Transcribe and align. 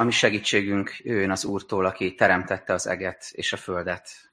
A 0.00 0.04
mi 0.04 0.10
segítségünk 0.10 0.96
jöjjön 0.98 1.30
az 1.30 1.44
Úrtól, 1.44 1.84
aki 1.84 2.14
teremtette 2.14 2.72
az 2.72 2.86
eget 2.86 3.28
és 3.30 3.52
a 3.52 3.56
földet. 3.56 4.32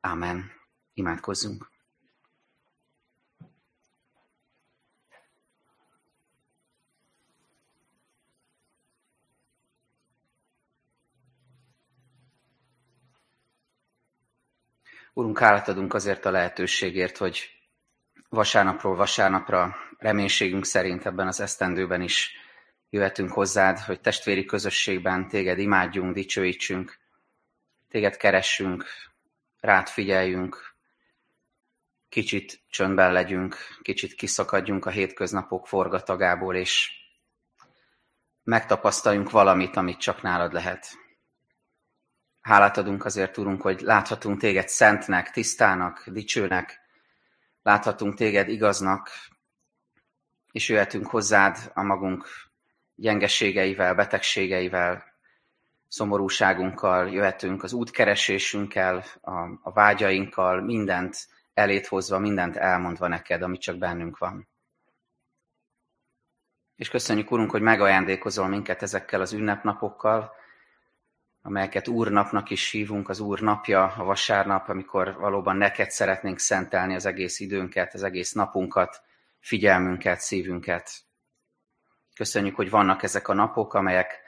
Ámen. 0.00 0.52
Imádkozzunk. 0.94 1.70
Úrunk, 15.12 15.38
hálát 15.38 15.68
adunk 15.68 15.94
azért 15.94 16.24
a 16.24 16.30
lehetőségért, 16.30 17.16
hogy 17.16 17.50
vasárnapról 18.28 18.96
vasárnapra 18.96 19.76
reménységünk 19.98 20.64
szerint 20.64 21.06
ebben 21.06 21.26
az 21.26 21.40
esztendőben 21.40 22.02
is 22.02 22.48
jöhetünk 22.90 23.32
hozzád, 23.32 23.78
hogy 23.78 24.00
testvéri 24.00 24.44
közösségben 24.44 25.28
téged 25.28 25.58
imádjunk, 25.58 26.14
dicsőítsünk, 26.14 26.98
téged 27.88 28.16
keressünk, 28.16 28.84
rád 29.60 29.88
figyeljünk, 29.88 30.74
kicsit 32.08 32.60
csöndben 32.68 33.12
legyünk, 33.12 33.56
kicsit 33.82 34.14
kiszakadjunk 34.14 34.86
a 34.86 34.90
hétköznapok 34.90 35.66
forgatagából, 35.66 36.54
és 36.54 36.90
megtapasztaljunk 38.44 39.30
valamit, 39.30 39.76
amit 39.76 39.98
csak 39.98 40.22
nálad 40.22 40.52
lehet. 40.52 40.86
Hálát 42.40 42.76
adunk 42.76 43.04
azért, 43.04 43.36
Urunk, 43.36 43.62
hogy 43.62 43.80
láthatunk 43.80 44.40
téged 44.40 44.68
szentnek, 44.68 45.30
tisztának, 45.30 46.08
dicsőnek, 46.08 46.80
láthatunk 47.62 48.14
téged 48.14 48.48
igaznak, 48.48 49.10
és 50.52 50.68
jöhetünk 50.68 51.06
hozzád 51.06 51.70
a 51.74 51.82
magunk 51.82 52.49
gyengeségeivel, 53.00 53.94
betegségeivel, 53.94 55.04
szomorúságunkkal, 55.88 57.08
jöhetünk 57.08 57.62
az 57.62 57.72
útkeresésünkkel, 57.72 59.04
a, 59.20 59.30
a 59.62 59.72
vágyainkkal, 59.72 60.60
mindent 60.60 61.28
elét 61.54 61.86
hozva, 61.86 62.18
mindent 62.18 62.56
elmondva 62.56 63.08
neked, 63.08 63.42
ami 63.42 63.58
csak 63.58 63.78
bennünk 63.78 64.18
van. 64.18 64.48
És 66.76 66.88
köszönjük, 66.88 67.30
Urunk, 67.30 67.50
hogy 67.50 67.62
megajándékozol 67.62 68.48
minket 68.48 68.82
ezekkel 68.82 69.20
az 69.20 69.32
ünnepnapokkal, 69.32 70.32
amelyeket 71.42 71.88
Úrnapnak 71.88 72.50
is 72.50 72.70
hívunk, 72.70 73.08
az 73.08 73.20
Úr 73.20 73.40
napja, 73.40 73.84
a 73.84 74.04
vasárnap, 74.04 74.68
amikor 74.68 75.16
valóban 75.16 75.56
neked 75.56 75.90
szeretnénk 75.90 76.38
szentelni 76.38 76.94
az 76.94 77.06
egész 77.06 77.40
időnket, 77.40 77.94
az 77.94 78.02
egész 78.02 78.32
napunkat, 78.32 79.02
figyelmünket, 79.38 80.20
szívünket. 80.20 81.09
Köszönjük, 82.20 82.56
hogy 82.56 82.70
vannak 82.70 83.02
ezek 83.02 83.28
a 83.28 83.34
napok, 83.34 83.74
amelyek 83.74 84.20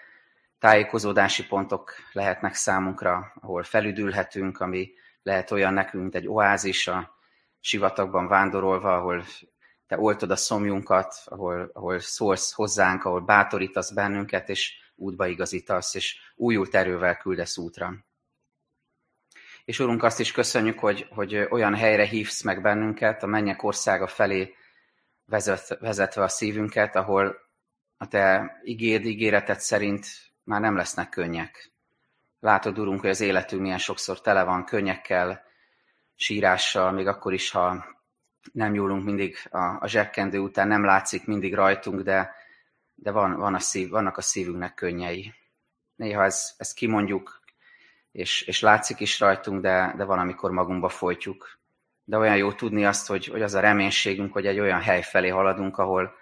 tájékozódási 0.58 1.46
pontok 1.46 1.94
lehetnek 2.12 2.54
számunkra, 2.54 3.32
ahol 3.40 3.62
felüdülhetünk, 3.62 4.60
ami 4.60 4.92
lehet 5.22 5.50
olyan 5.50 5.72
nekünk, 5.72 6.02
mint 6.02 6.14
egy 6.14 6.28
oázis 6.28 6.86
a 6.88 7.18
sivatagban 7.60 8.26
vándorolva, 8.28 8.96
ahol 8.96 9.24
te 9.86 9.98
oltod 9.98 10.30
a 10.30 10.36
szomjunkat, 10.36 11.14
ahol, 11.24 11.70
ahol 11.72 11.98
szólsz 11.98 12.52
hozzánk, 12.52 13.04
ahol 13.04 13.20
bátorítasz 13.20 13.90
bennünket, 13.90 14.48
és 14.48 14.74
útba 14.94 15.26
igazítasz, 15.26 15.94
és 15.94 16.16
újult 16.34 16.74
erővel 16.74 17.16
küldesz 17.16 17.58
útra. 17.58 17.94
És 19.64 19.78
Urunk, 19.78 20.02
azt 20.02 20.20
is 20.20 20.32
köszönjük, 20.32 20.78
hogy, 20.78 21.06
hogy 21.10 21.36
olyan 21.50 21.74
helyre 21.74 22.04
hívsz 22.04 22.42
meg 22.42 22.62
bennünket, 22.62 23.22
a 23.22 23.26
mennyek 23.26 23.62
országa 23.62 24.06
felé 24.06 24.54
vezet, 25.24 25.78
vezetve 25.80 26.22
a 26.22 26.28
szívünket, 26.28 26.96
ahol 26.96 27.41
a 28.02 28.08
Te 28.08 28.60
igéd, 28.62 29.04
ígéreted 29.04 29.60
szerint 29.60 30.06
már 30.44 30.60
nem 30.60 30.76
lesznek 30.76 31.08
könnyek. 31.08 31.70
Látod, 32.40 32.78
Urunk, 32.78 33.00
hogy 33.00 33.10
az 33.10 33.20
életünk 33.20 33.62
milyen 33.62 33.78
sokszor 33.78 34.20
tele 34.20 34.42
van 34.42 34.64
könnyekkel, 34.64 35.42
sírással, 36.14 36.92
még 36.92 37.06
akkor 37.06 37.32
is, 37.32 37.50
ha 37.50 37.84
nem 38.52 38.72
nyúlunk 38.72 39.04
mindig 39.04 39.36
a, 39.50 39.58
a 39.58 39.86
zsekkendő 39.86 40.38
után, 40.38 40.68
nem 40.68 40.84
látszik 40.84 41.26
mindig 41.26 41.54
rajtunk, 41.54 42.00
de 42.00 42.40
de 42.94 43.10
van, 43.10 43.36
van 43.36 43.54
a 43.54 43.58
szív, 43.58 43.88
vannak 43.88 44.16
a 44.16 44.20
szívünknek 44.22 44.74
könnyei. 44.74 45.34
Néha 45.96 46.24
ez, 46.24 46.54
ezt 46.56 46.74
kimondjuk, 46.74 47.40
és, 48.12 48.42
és 48.42 48.60
látszik 48.60 49.00
is 49.00 49.20
rajtunk, 49.20 49.60
de, 49.60 49.94
de 49.96 50.04
van, 50.04 50.18
amikor 50.18 50.50
magunkba 50.50 50.88
folytjuk. 50.88 51.58
De 52.04 52.16
olyan 52.18 52.36
jó 52.36 52.52
tudni 52.52 52.84
azt, 52.84 53.06
hogy, 53.06 53.26
hogy 53.26 53.42
az 53.42 53.54
a 53.54 53.60
reménységünk, 53.60 54.32
hogy 54.32 54.46
egy 54.46 54.58
olyan 54.58 54.80
hely 54.80 55.02
felé 55.02 55.28
haladunk, 55.28 55.78
ahol 55.78 56.20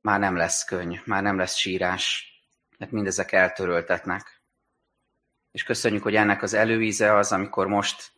már 0.00 0.18
nem 0.18 0.36
lesz 0.36 0.64
könny, 0.64 0.96
már 1.04 1.22
nem 1.22 1.36
lesz 1.36 1.54
sírás, 1.54 2.32
mert 2.78 2.92
mindezek 2.92 3.32
eltöröltetnek. 3.32 4.40
És 5.52 5.62
köszönjük, 5.62 6.02
hogy 6.02 6.14
ennek 6.14 6.42
az 6.42 6.54
előíze 6.54 7.14
az, 7.16 7.32
amikor 7.32 7.66
most 7.66 8.12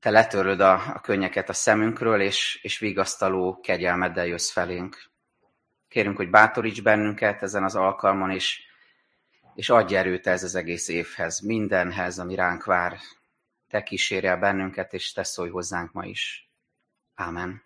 te 0.00 0.10
letöröd 0.10 0.60
a, 0.60 0.72
a 0.94 1.00
könnyeket 1.00 1.48
a 1.48 1.52
szemünkről, 1.52 2.20
és, 2.20 2.58
és 2.62 2.78
vigasztaló 2.78 3.60
kegyelmeddel 3.60 4.26
jössz 4.26 4.50
felénk. 4.50 5.10
Kérünk, 5.88 6.16
hogy 6.16 6.30
bátoríts 6.30 6.82
bennünket 6.82 7.42
ezen 7.42 7.64
az 7.64 7.74
alkalmon, 7.74 8.30
és, 8.30 8.62
és 9.54 9.70
adj 9.70 9.96
erőt 9.96 10.26
ez 10.26 10.42
az 10.42 10.54
egész 10.54 10.88
évhez, 10.88 11.40
mindenhez, 11.40 12.18
ami 12.18 12.34
ránk 12.34 12.64
vár. 12.64 12.98
Te 13.68 13.82
kísérj 13.82 14.26
el 14.26 14.36
bennünket, 14.36 14.92
és 14.92 15.12
te 15.12 15.22
szólj 15.22 15.50
hozzánk 15.50 15.92
ma 15.92 16.04
is. 16.04 16.50
Ámen. 17.14 17.65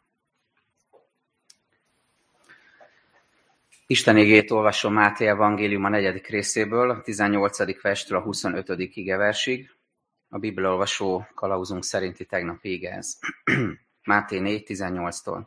Isten 3.90 4.16
égét 4.16 4.50
olvasom 4.50 4.92
Máté 4.92 5.26
Evangélium 5.26 5.84
a 5.84 5.88
negyedik 5.88 6.26
részéből, 6.26 6.90
a 6.90 7.00
18. 7.00 7.82
verstől 7.82 8.18
a 8.18 8.22
25. 8.22 8.68
igeversig. 8.78 9.70
A 10.28 10.38
Biblia 10.38 10.70
olvasó 10.70 11.26
kalauzunk 11.34 11.84
szerinti 11.84 12.24
tegnap 12.24 12.64
ége 12.64 12.90
ez. 12.90 13.18
Máté 14.04 14.38
4, 14.38 14.64
18-tól. 14.66 15.46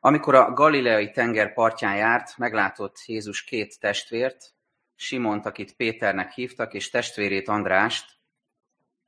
Amikor 0.00 0.34
a 0.34 0.52
galileai 0.52 1.10
tenger 1.10 1.52
partján 1.52 1.96
járt, 1.96 2.36
meglátott 2.36 2.96
Jézus 3.06 3.44
két 3.44 3.80
testvért, 3.80 4.54
Simont, 4.94 5.46
akit 5.46 5.76
Péternek 5.76 6.32
hívtak, 6.32 6.74
és 6.74 6.90
testvérét 6.90 7.48
Andrást, 7.48 8.06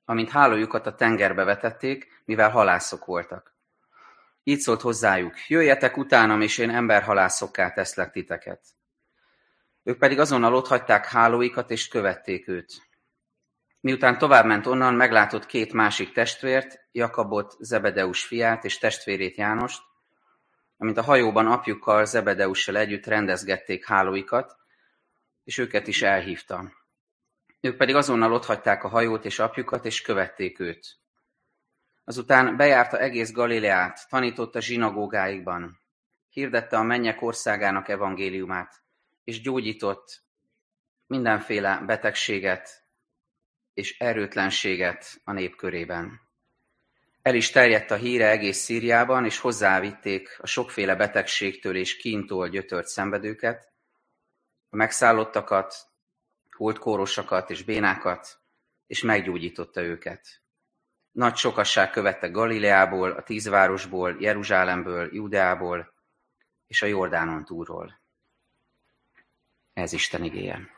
amint 0.04 0.30
hálójukat 0.30 0.86
a 0.86 0.94
tengerbe 0.94 1.44
vetették, 1.44 2.22
mivel 2.24 2.50
halászok 2.50 3.04
voltak. 3.04 3.49
Így 4.42 4.58
szólt 4.58 4.80
hozzájuk, 4.80 5.48
jöjjetek 5.48 5.96
utánam, 5.96 6.40
és 6.40 6.58
én 6.58 6.70
emberhalászokká 6.70 7.70
teszlek 7.72 8.10
titeket. 8.10 8.60
Ők 9.82 9.98
pedig 9.98 10.18
azonnal 10.18 10.54
ott 10.54 10.66
hagyták 10.66 11.06
hálóikat, 11.06 11.70
és 11.70 11.88
követték 11.88 12.48
őt. 12.48 12.88
Miután 13.80 14.18
továbbment 14.18 14.66
onnan, 14.66 14.94
meglátott 14.94 15.46
két 15.46 15.72
másik 15.72 16.12
testvért, 16.12 16.88
Jakabot, 16.92 17.56
Zebedeus 17.58 18.24
fiát 18.24 18.64
és 18.64 18.78
testvérét 18.78 19.36
Jánost, 19.36 19.82
amint 20.76 20.98
a 20.98 21.02
hajóban 21.02 21.46
apjukkal, 21.46 22.04
Zebedeussal 22.04 22.76
együtt 22.76 23.06
rendezgették 23.06 23.86
hálóikat, 23.86 24.56
és 25.44 25.58
őket 25.58 25.86
is 25.86 26.02
elhívta. 26.02 26.72
Ők 27.60 27.76
pedig 27.76 27.94
azonnal 27.94 28.32
otthagyták 28.32 28.84
a 28.84 28.88
hajót 28.88 29.24
és 29.24 29.38
apjukat, 29.38 29.84
és 29.84 30.02
követték 30.02 30.60
őt. 30.60 30.98
Azután 32.10 32.56
bejárta 32.56 32.98
egész 32.98 33.32
Galileát, 33.32 34.08
tanította 34.08 34.60
zsinagógáikban, 34.60 35.80
hirdette 36.28 36.76
a 36.76 36.82
mennyek 36.82 37.22
országának 37.22 37.88
evangéliumát, 37.88 38.82
és 39.24 39.40
gyógyított 39.40 40.22
mindenféle 41.06 41.82
betegséget 41.86 42.84
és 43.74 43.98
erőtlenséget 43.98 45.20
a 45.24 45.32
nép 45.32 45.56
körében. 45.56 46.20
El 47.22 47.34
is 47.34 47.50
terjedt 47.50 47.90
a 47.90 47.96
híre 47.96 48.30
egész 48.30 48.58
Szíriában, 48.58 49.24
és 49.24 49.38
hozzávitték 49.38 50.38
a 50.40 50.46
sokféle 50.46 50.96
betegségtől 50.96 51.76
és 51.76 51.96
kíntól 51.96 52.48
gyötört 52.48 52.86
szenvedőket, 52.86 53.72
a 54.70 54.76
megszállottakat, 54.76 55.74
holdkórosakat 56.56 57.50
és 57.50 57.62
bénákat, 57.62 58.40
és 58.86 59.02
meggyógyította 59.02 59.82
őket. 59.82 60.39
Nagy 61.12 61.36
sokasság 61.36 61.90
követte 61.90 62.28
Galileából, 62.28 63.10
a 63.10 63.22
tízvárosból, 63.22 64.16
Jeruzsálemből, 64.18 65.14
Judeából 65.14 65.92
és 66.66 66.82
a 66.82 66.86
Jordánon 66.86 67.44
túlról. 67.44 68.00
Ez 69.72 69.92
Isten 69.92 70.24
igéje. 70.24 70.68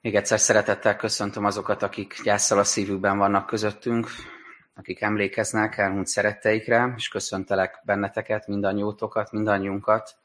Még 0.00 0.14
egyszer 0.14 0.40
szeretettel 0.40 0.96
köszöntöm 0.96 1.44
azokat, 1.44 1.82
akik 1.82 2.22
gyászsal 2.22 2.58
a 2.58 2.64
szívükben 2.64 3.18
vannak 3.18 3.46
közöttünk, 3.46 4.08
akik 4.74 5.00
emlékeznek 5.00 5.78
elmúlt 5.78 6.06
szeretteikre, 6.06 6.92
és 6.96 7.08
köszöntelek 7.08 7.80
benneteket, 7.84 8.46
mindannyiótokat, 8.46 9.32
mindannyiunkat, 9.32 10.16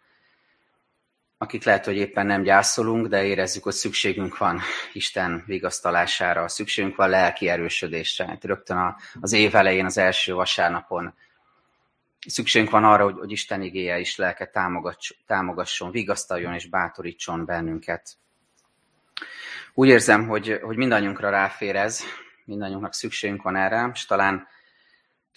akik 1.38 1.64
lehet, 1.64 1.86
hogy 1.86 1.96
éppen 1.96 2.26
nem 2.26 2.42
gyászolunk, 2.42 3.08
de 3.08 3.26
érezzük, 3.26 3.64
hogy 3.64 3.74
szükségünk 3.74 4.38
van 4.38 4.62
Isten 4.94 5.44
vigasztalására, 5.46 6.48
szükségünk 6.48 6.96
van 6.96 7.10
lelki 7.10 7.50
erősödésre. 7.50 8.26
Hát 8.26 8.44
rögtön 8.44 8.96
az 9.22 9.34
év 9.34 9.56
elején, 9.56 9.86
az 9.86 9.98
első 9.98 10.34
vasárnapon 10.34 11.14
szükségünk 12.28 12.72
van 12.72 12.84
arra, 12.84 13.04
hogy, 13.04 13.18
hogy 13.18 13.32
Isten 13.32 13.62
igéje 13.62 14.00
is 14.00 14.16
lelke 14.16 14.52
támogasson, 15.26 15.92
vigasztaljon 15.92 16.54
és 16.54 16.70
bátorítson 16.70 17.46
bennünket. 17.46 18.18
Úgy 19.74 19.88
érzem, 19.88 20.28
hogy, 20.28 20.60
hogy 20.62 20.78
mindannyiunkra 20.78 21.30
ráfér 21.30 21.76
ez, 21.76 22.04
mindannyiunknak 22.46 22.94
szükségünk 22.94 23.42
van 23.42 23.56
erre, 23.56 23.90
és 23.94 24.06
talán 24.06 24.48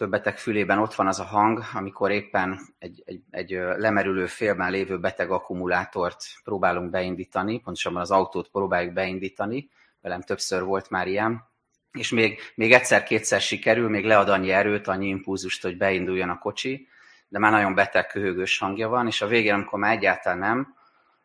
többetek 0.00 0.38
fülében 0.38 0.78
ott 0.78 0.94
van 0.94 1.06
az 1.06 1.20
a 1.20 1.24
hang, 1.24 1.62
amikor 1.74 2.10
éppen 2.10 2.60
egy, 2.78 3.02
egy, 3.06 3.22
egy 3.30 3.50
lemerülő 3.76 4.26
félben 4.26 4.70
lévő 4.70 4.98
beteg 4.98 5.30
akkumulátort 5.30 6.24
próbálunk 6.44 6.90
beindítani, 6.90 7.60
pontosabban 7.60 8.00
az 8.00 8.10
autót 8.10 8.48
próbáljuk 8.48 8.92
beindítani, 8.92 9.70
velem 10.00 10.22
többször 10.22 10.62
volt 10.62 10.90
már 10.90 11.06
ilyen, 11.06 11.48
és 11.92 12.10
még, 12.10 12.40
még 12.54 12.72
egyszer-kétszer 12.72 13.40
sikerül, 13.40 13.88
még 13.88 14.04
lead 14.04 14.28
annyi 14.28 14.50
erőt, 14.50 14.86
annyi 14.86 15.08
impulzust, 15.08 15.62
hogy 15.62 15.76
beinduljon 15.76 16.28
a 16.28 16.38
kocsi, 16.38 16.88
de 17.28 17.38
már 17.38 17.52
nagyon 17.52 17.74
beteg, 17.74 18.06
köhögős 18.06 18.58
hangja 18.58 18.88
van, 18.88 19.06
és 19.06 19.22
a 19.22 19.26
végén, 19.26 19.54
amikor 19.54 19.78
már 19.78 19.96
egyáltalán 19.96 20.38
nem, 20.38 20.74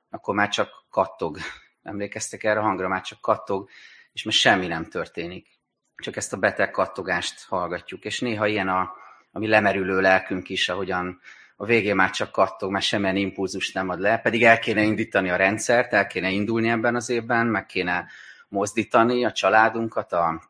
akkor 0.09 0.35
már 0.35 0.49
csak 0.49 0.69
kattog. 0.89 1.37
Emlékeztek 1.83 2.43
erre 2.43 2.59
a 2.59 2.63
hangra, 2.63 2.87
már 2.87 3.01
csak 3.01 3.21
kattog, 3.21 3.69
és 4.13 4.23
már 4.23 4.33
semmi 4.33 4.67
nem 4.67 4.85
történik. 4.85 5.54
Csak 5.97 6.15
ezt 6.15 6.33
a 6.33 6.37
beteg 6.37 6.71
kattogást 6.71 7.45
hallgatjuk. 7.47 8.05
És 8.05 8.19
néha 8.19 8.47
ilyen 8.47 8.67
a, 8.67 8.93
a 9.31 9.39
mi 9.39 9.47
lemerülő 9.47 10.01
lelkünk 10.01 10.49
is, 10.49 10.69
ahogyan 10.69 11.19
a 11.55 11.65
végén 11.65 11.95
már 11.95 12.09
csak 12.09 12.31
kattog, 12.31 12.71
mert 12.71 12.85
semmilyen 12.85 13.15
impulzust 13.15 13.73
nem 13.73 13.89
ad 13.89 13.99
le, 13.99 14.17
pedig 14.17 14.43
el 14.43 14.59
kéne 14.59 14.81
indítani 14.81 15.29
a 15.29 15.35
rendszert, 15.35 15.93
el 15.93 16.07
kéne 16.07 16.29
indulni 16.29 16.69
ebben 16.69 16.95
az 16.95 17.09
évben, 17.09 17.47
meg 17.47 17.65
kéne 17.65 18.07
mozdítani 18.47 19.25
a 19.25 19.31
családunkat, 19.31 20.13
a, 20.13 20.41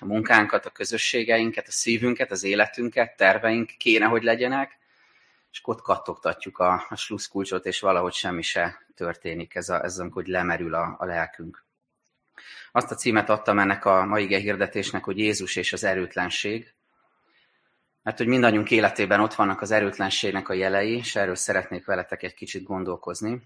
a 0.00 0.04
munkánkat, 0.04 0.66
a 0.66 0.70
közösségeinket, 0.70 1.68
a 1.68 1.70
szívünket, 1.70 2.30
az 2.30 2.44
életünket, 2.44 3.16
terveink 3.16 3.70
kéne, 3.78 4.06
hogy 4.06 4.22
legyenek, 4.22 4.78
és 5.50 5.60
ott 5.62 5.80
kattogtatjuk 5.80 6.58
a, 6.58 6.86
a 6.88 6.96
slusszkulcsot, 6.96 7.66
és 7.66 7.80
valahogy 7.80 8.12
semmi 8.12 8.42
se 8.42 8.86
történik, 8.94 9.54
ez, 9.54 9.68
a, 9.68 9.84
ez 9.84 9.98
amikor 9.98 10.24
lemerül 10.24 10.74
a, 10.74 10.96
a 10.98 11.04
lelkünk. 11.04 11.64
Azt 12.76 12.90
a 12.90 12.94
címet 12.94 13.28
adtam 13.28 13.58
ennek 13.58 13.84
a 13.84 14.04
mai 14.04 14.36
hirdetésnek, 14.36 15.04
hogy 15.04 15.18
Jézus 15.18 15.56
és 15.56 15.72
az 15.72 15.84
erőtlenség, 15.84 16.74
mert 18.02 18.18
hogy 18.18 18.26
mindannyiunk 18.26 18.70
életében 18.70 19.20
ott 19.20 19.34
vannak 19.34 19.60
az 19.60 19.70
erőtlenségnek 19.70 20.48
a 20.48 20.52
jelei, 20.52 20.96
és 20.96 21.16
erről 21.16 21.34
szeretnék 21.34 21.84
veletek 21.84 22.22
egy 22.22 22.34
kicsit 22.34 22.62
gondolkozni, 22.62 23.42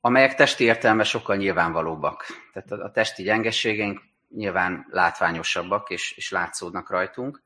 amelyek 0.00 0.34
testi 0.34 0.64
értelemben 0.64 1.06
sokkal 1.06 1.36
nyilvánvalóbbak. 1.36 2.26
Tehát 2.52 2.70
a 2.70 2.90
testi 2.90 3.22
gyengeségeink 3.22 4.00
nyilván 4.28 4.86
látványosabbak, 4.90 5.90
és, 5.90 6.12
és 6.12 6.30
látszódnak 6.30 6.90
rajtunk. 6.90 7.42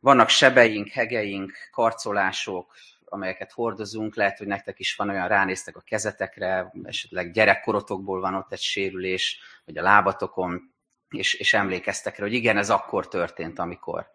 Vannak 0.00 0.28
sebeink, 0.28 0.88
hegeink, 0.88 1.52
karcolások, 1.72 2.74
amelyeket 3.12 3.52
hordozunk, 3.52 4.16
lehet, 4.16 4.38
hogy 4.38 4.46
nektek 4.46 4.78
is 4.78 4.94
van 4.96 5.08
olyan, 5.08 5.28
ránéztek 5.28 5.76
a 5.76 5.80
kezetekre, 5.80 6.72
esetleg 6.82 7.32
gyerekkorotokból 7.32 8.20
van 8.20 8.34
ott 8.34 8.52
egy 8.52 8.60
sérülés, 8.60 9.40
vagy 9.64 9.78
a 9.78 9.82
lábatokon, 9.82 10.74
és, 11.08 11.34
és 11.34 11.54
emlékeztek 11.54 12.16
rá, 12.16 12.24
hogy 12.24 12.34
igen, 12.34 12.56
ez 12.56 12.70
akkor 12.70 13.08
történt, 13.08 13.58
amikor 13.58 14.06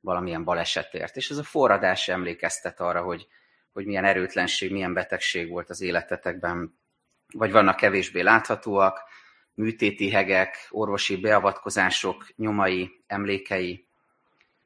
valamilyen 0.00 0.44
balesetért. 0.44 1.16
És 1.16 1.30
ez 1.30 1.36
a 1.36 1.42
forradás 1.42 2.08
emlékeztet 2.08 2.80
arra, 2.80 3.02
hogy, 3.02 3.26
hogy 3.72 3.86
milyen 3.86 4.04
erőtlenség, 4.04 4.72
milyen 4.72 4.92
betegség 4.92 5.50
volt 5.50 5.70
az 5.70 5.80
életetekben, 5.80 6.78
vagy 7.32 7.52
vannak 7.52 7.76
kevésbé 7.76 8.20
láthatóak, 8.20 9.00
műtéti 9.54 10.10
hegek, 10.10 10.66
orvosi 10.70 11.16
beavatkozások 11.16 12.26
nyomai, 12.36 13.02
emlékei, 13.06 13.86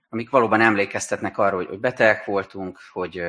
amik 0.09 0.31
valóban 0.31 0.61
emlékeztetnek 0.61 1.39
arra, 1.39 1.57
hogy 1.57 1.81
betegek 1.81 2.25
voltunk, 2.25 2.79
hogy 2.93 3.23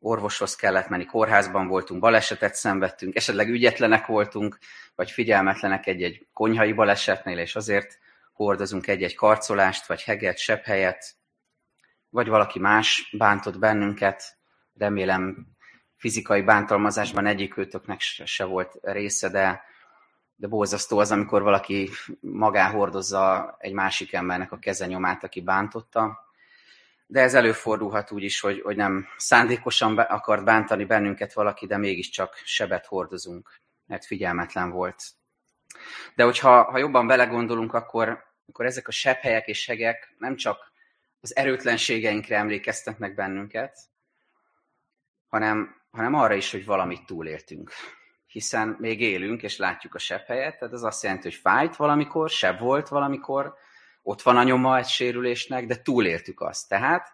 orvoshoz 0.00 0.56
kellett 0.56 0.88
menni, 0.88 1.04
kórházban 1.04 1.66
voltunk, 1.66 2.00
balesetet 2.00 2.54
szenvedtünk, 2.54 3.14
esetleg 3.14 3.48
ügyetlenek 3.48 4.06
voltunk, 4.06 4.58
vagy 4.94 5.10
figyelmetlenek 5.10 5.86
egy-egy 5.86 6.26
konyhai 6.32 6.72
balesetnél, 6.72 7.38
és 7.38 7.56
azért 7.56 7.98
hordozunk 8.32 8.86
egy-egy 8.86 9.14
karcolást, 9.14 9.86
vagy 9.86 10.02
heget, 10.02 10.38
sepphelyet, 10.38 11.14
vagy 12.08 12.28
valaki 12.28 12.58
más 12.58 13.14
bántott 13.18 13.58
bennünket, 13.58 14.38
remélem 14.74 15.46
fizikai 15.96 16.42
bántalmazásban 16.42 17.26
egyikőtöknek 17.26 18.00
se 18.00 18.44
volt 18.44 18.78
része, 18.82 19.28
de, 19.28 19.62
de 20.36 20.46
borzasztó 20.46 20.98
az, 20.98 21.10
amikor 21.12 21.42
valaki 21.42 21.90
magán 22.20 22.70
hordozza 22.70 23.54
egy 23.58 23.72
másik 23.72 24.12
embernek 24.12 24.52
a 24.52 24.58
kezenyomát, 24.58 25.24
aki 25.24 25.40
bántotta. 25.40 26.29
De 27.10 27.20
ez 27.20 27.34
előfordulhat 27.34 28.10
úgy 28.10 28.22
is, 28.22 28.40
hogy, 28.40 28.60
hogy 28.60 28.76
nem 28.76 29.06
szándékosan 29.16 29.98
akart 29.98 30.44
bántani 30.44 30.84
bennünket 30.84 31.32
valaki, 31.32 31.66
de 31.66 31.76
mégiscsak 31.76 32.34
sebet 32.44 32.86
hordozunk, 32.86 33.60
mert 33.86 34.04
figyelmetlen 34.04 34.70
volt. 34.70 35.02
De 36.14 36.24
hogyha 36.24 36.62
ha 36.62 36.78
jobban 36.78 37.06
belegondolunk, 37.06 37.74
akkor, 37.74 38.24
akkor 38.46 38.66
ezek 38.66 38.88
a 38.88 38.92
sebhelyek 38.92 39.46
és 39.46 39.62
segek 39.62 40.14
nem 40.18 40.36
csak 40.36 40.72
az 41.20 41.36
erőtlenségeinkre 41.36 42.36
emlékeztetnek 42.36 43.14
bennünket, 43.14 43.78
hanem 45.28 45.80
hanem 45.90 46.14
arra 46.14 46.34
is, 46.34 46.50
hogy 46.50 46.64
valamit 46.64 47.06
túléltünk. 47.06 47.72
Hiszen 48.26 48.76
még 48.78 49.00
élünk, 49.00 49.42
és 49.42 49.56
látjuk 49.56 49.94
a 49.94 49.98
sebhelyet, 49.98 50.58
tehát 50.58 50.74
ez 50.74 50.82
azt 50.82 51.02
jelenti, 51.02 51.28
hogy 51.28 51.38
fájt 51.38 51.76
valamikor, 51.76 52.30
seb 52.30 52.58
volt 52.58 52.88
valamikor, 52.88 53.54
ott 54.10 54.22
van 54.22 54.36
a 54.36 54.42
nyoma 54.42 54.78
egy 54.78 54.86
sérülésnek, 54.86 55.66
de 55.66 55.82
túléltük 55.82 56.40
azt. 56.40 56.68
Tehát 56.68 57.12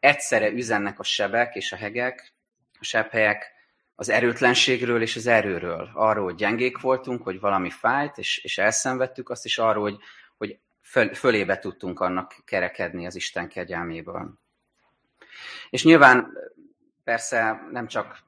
egyszerre 0.00 0.50
üzennek 0.50 0.98
a 0.98 1.02
sebek 1.02 1.54
és 1.54 1.72
a 1.72 1.76
hegek, 1.76 2.32
a 2.78 2.84
sebhelyek 2.84 3.52
az 3.94 4.08
erőtlenségről 4.08 5.02
és 5.02 5.16
az 5.16 5.26
erőről. 5.26 5.90
Arról, 5.94 6.24
hogy 6.24 6.34
gyengék 6.34 6.80
voltunk, 6.80 7.22
hogy 7.22 7.40
valami 7.40 7.70
fájt, 7.70 8.18
és, 8.18 8.38
és 8.38 8.58
elszenvedtük 8.58 9.30
azt, 9.30 9.44
és 9.44 9.58
arról, 9.58 9.82
hogy, 9.82 9.98
hogy 10.36 10.58
föl, 10.82 11.14
fölébe 11.14 11.58
tudtunk 11.58 12.00
annak 12.00 12.34
kerekedni 12.44 13.06
az 13.06 13.14
Isten 13.14 13.48
kegyelméből. 13.48 14.32
És 15.70 15.84
nyilván 15.84 16.32
Persze 17.04 17.66
nem 17.70 17.86
csak, 17.86 18.18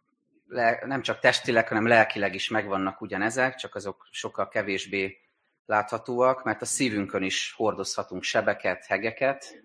le, 0.48 0.82
nem 0.86 1.02
csak 1.02 1.18
testileg, 1.18 1.68
hanem 1.68 1.86
lelkileg 1.86 2.34
is 2.34 2.48
megvannak 2.48 3.00
ugyanezek, 3.00 3.54
csak 3.54 3.74
azok 3.74 4.08
sokkal 4.10 4.48
kevésbé 4.48 5.20
láthatóak, 5.66 6.44
mert 6.44 6.62
a 6.62 6.64
szívünkön 6.64 7.22
is 7.22 7.54
hordozhatunk 7.56 8.22
sebeket, 8.22 8.84
hegeket, 8.86 9.64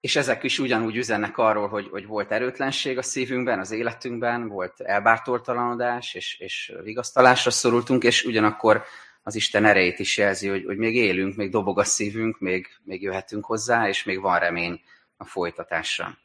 és 0.00 0.16
ezek 0.16 0.42
is 0.42 0.58
ugyanúgy 0.58 0.96
üzennek 0.96 1.38
arról, 1.38 1.68
hogy, 1.68 1.88
hogy 1.90 2.06
volt 2.06 2.32
erőtlenség 2.32 2.98
a 2.98 3.02
szívünkben, 3.02 3.58
az 3.58 3.70
életünkben, 3.70 4.48
volt 4.48 4.80
elbártoltalanodás, 4.80 6.14
és, 6.14 6.38
és 6.38 6.72
vigasztalásra 6.82 7.50
szorultunk, 7.50 8.02
és 8.02 8.24
ugyanakkor 8.24 8.84
az 9.22 9.34
Isten 9.34 9.64
erejét 9.64 9.98
is 9.98 10.16
jelzi, 10.16 10.48
hogy, 10.48 10.64
hogy 10.64 10.76
még 10.76 10.96
élünk, 10.96 11.36
még 11.36 11.50
dobog 11.50 11.78
a 11.78 11.84
szívünk, 11.84 12.38
még, 12.38 12.66
még 12.82 13.02
jöhetünk 13.02 13.44
hozzá, 13.44 13.88
és 13.88 14.04
még 14.04 14.20
van 14.20 14.38
remény 14.38 14.80
a 15.16 15.24
folytatásra. 15.24 16.18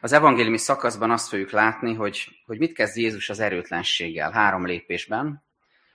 Az 0.00 0.12
evangéliumi 0.12 0.58
szakaszban 0.58 1.10
azt 1.10 1.28
fogjuk 1.28 1.50
látni, 1.50 1.94
hogy, 1.94 2.42
hogy 2.46 2.58
mit 2.58 2.72
kezd 2.72 2.96
Jézus 2.96 3.30
az 3.30 3.40
erőtlenséggel 3.40 4.30
három 4.30 4.66
lépésben, 4.66 5.43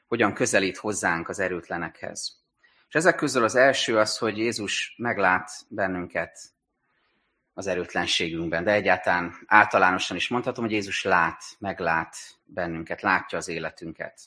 hogyan 0.09 0.33
közelít 0.33 0.77
hozzánk 0.77 1.29
az 1.29 1.39
erőtlenekhez. 1.39 2.37
És 2.87 2.95
ezek 2.95 3.15
közül 3.15 3.43
az 3.43 3.55
első 3.55 3.97
az, 3.97 4.17
hogy 4.17 4.37
Jézus 4.37 4.95
meglát 4.97 5.51
bennünket 5.67 6.39
az 7.53 7.67
erőtlenségünkben, 7.67 8.63
de 8.63 8.71
egyáltalán 8.71 9.33
általánosan 9.45 10.17
is 10.17 10.27
mondhatom, 10.27 10.63
hogy 10.63 10.73
Jézus 10.73 11.03
lát, 11.03 11.43
meglát 11.59 12.15
bennünket, 12.45 13.01
látja 13.01 13.37
az 13.37 13.47
életünket. 13.47 14.19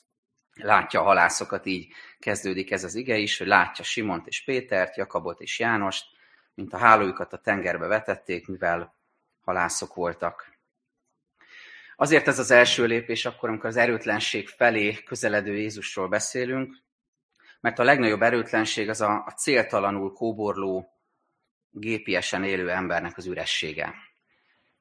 Látja 0.53 0.99
a 0.99 1.03
halászokat, 1.03 1.65
így 1.65 1.87
kezdődik 2.19 2.71
ez 2.71 2.83
az 2.83 2.95
ige 2.95 3.17
is, 3.17 3.37
hogy 3.37 3.47
látja 3.47 3.83
Simont 3.83 4.27
és 4.27 4.43
Pétert, 4.43 4.95
Jakabot 4.95 5.41
és 5.41 5.59
Jánost, 5.59 6.05
mint 6.53 6.73
a 6.73 6.77
hálójukat 6.77 7.33
a 7.33 7.37
tengerbe 7.37 7.87
vetették, 7.87 8.47
mivel 8.47 8.95
halászok 9.41 9.93
voltak. 9.93 10.52
Azért 11.95 12.27
ez 12.27 12.39
az 12.39 12.51
első 12.51 12.85
lépés 12.85 13.25
akkor, 13.25 13.49
amikor 13.49 13.69
az 13.69 13.77
erőtlenség 13.77 14.47
felé 14.47 15.03
közeledő 15.03 15.57
Jézusról 15.57 16.07
beszélünk, 16.07 16.75
mert 17.61 17.79
a 17.79 17.83
legnagyobb 17.83 18.21
erőtlenség 18.21 18.89
az 18.89 19.01
a, 19.01 19.23
a 19.25 19.31
céltalanul 19.31 20.13
kóborló, 20.13 20.87
gépiesen 21.71 22.43
élő 22.43 22.69
embernek 22.69 23.17
az 23.17 23.25
üressége. 23.25 23.93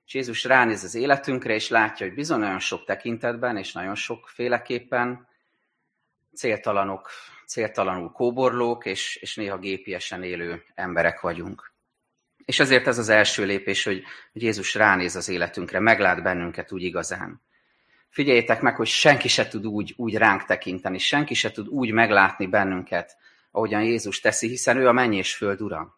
És 0.06 0.14
Jézus 0.14 0.44
ránéz 0.44 0.84
az 0.84 0.94
életünkre, 0.94 1.54
és 1.54 1.68
látja, 1.68 2.06
hogy 2.06 2.14
bizony 2.14 2.38
nagyon 2.38 2.58
sok 2.58 2.84
tekintetben, 2.84 3.56
és 3.56 3.72
nagyon 3.72 3.94
sokféleképpen 3.94 5.28
céltalanok, 6.34 7.10
céltalanul 7.46 8.10
kóborlók, 8.10 8.86
és, 8.86 9.16
és 9.16 9.36
néha 9.36 9.58
gépiesen 9.58 10.22
élő 10.22 10.64
emberek 10.74 11.20
vagyunk. 11.20 11.71
És 12.44 12.60
ezért 12.60 12.86
ez 12.86 12.98
az 12.98 13.08
első 13.08 13.44
lépés, 13.44 13.84
hogy, 13.84 14.02
hogy 14.32 14.42
Jézus 14.42 14.74
ránéz 14.74 15.16
az 15.16 15.28
életünkre, 15.28 15.80
meglát 15.80 16.22
bennünket 16.22 16.72
úgy 16.72 16.82
igazán. 16.82 17.42
Figyeljétek 18.08 18.60
meg, 18.60 18.76
hogy 18.76 18.86
senki 18.86 19.28
se 19.28 19.48
tud 19.48 19.66
úgy, 19.66 19.94
úgy 19.96 20.16
ránk 20.16 20.44
tekinteni, 20.44 20.98
senki 20.98 21.34
se 21.34 21.50
tud 21.50 21.68
úgy 21.68 21.90
meglátni 21.90 22.46
bennünket, 22.46 23.16
ahogyan 23.50 23.82
Jézus 23.82 24.20
teszi, 24.20 24.48
hiszen 24.48 24.76
ő 24.76 24.88
a 24.88 24.92
menny 24.92 25.12
és 25.12 25.34
föld 25.34 25.60
ura. 25.60 25.96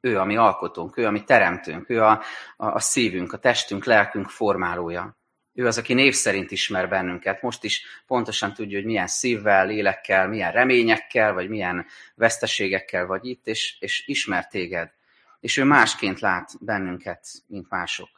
Ő 0.00 0.18
a 0.18 0.24
mi 0.24 0.36
alkotónk, 0.36 0.96
ő 0.96 1.06
a 1.06 1.10
mi 1.10 1.22
teremtőnk, 1.24 1.90
ő 1.90 2.02
a, 2.02 2.22
a, 2.56 2.66
a 2.66 2.80
szívünk, 2.80 3.32
a 3.32 3.38
testünk, 3.38 3.84
lelkünk 3.84 4.28
formálója. 4.28 5.18
Ő 5.54 5.66
az, 5.66 5.78
aki 5.78 5.94
név 5.94 6.14
szerint 6.14 6.50
ismer 6.50 6.88
bennünket. 6.88 7.42
Most 7.42 7.64
is 7.64 7.84
pontosan 8.06 8.54
tudja, 8.54 8.76
hogy 8.76 8.86
milyen 8.86 9.06
szívvel, 9.06 9.66
lélekkel, 9.66 10.28
milyen 10.28 10.52
reményekkel, 10.52 11.32
vagy 11.32 11.48
milyen 11.48 11.86
veszteségekkel 12.14 13.06
vagy 13.06 13.26
itt, 13.26 13.46
és, 13.46 13.76
és 13.80 14.06
ismer 14.06 14.46
téged. 14.46 14.90
És 15.40 15.56
ő 15.56 15.64
másként 15.64 16.20
lát 16.20 16.50
bennünket, 16.60 17.26
mint 17.46 17.68
mások. 17.68 18.08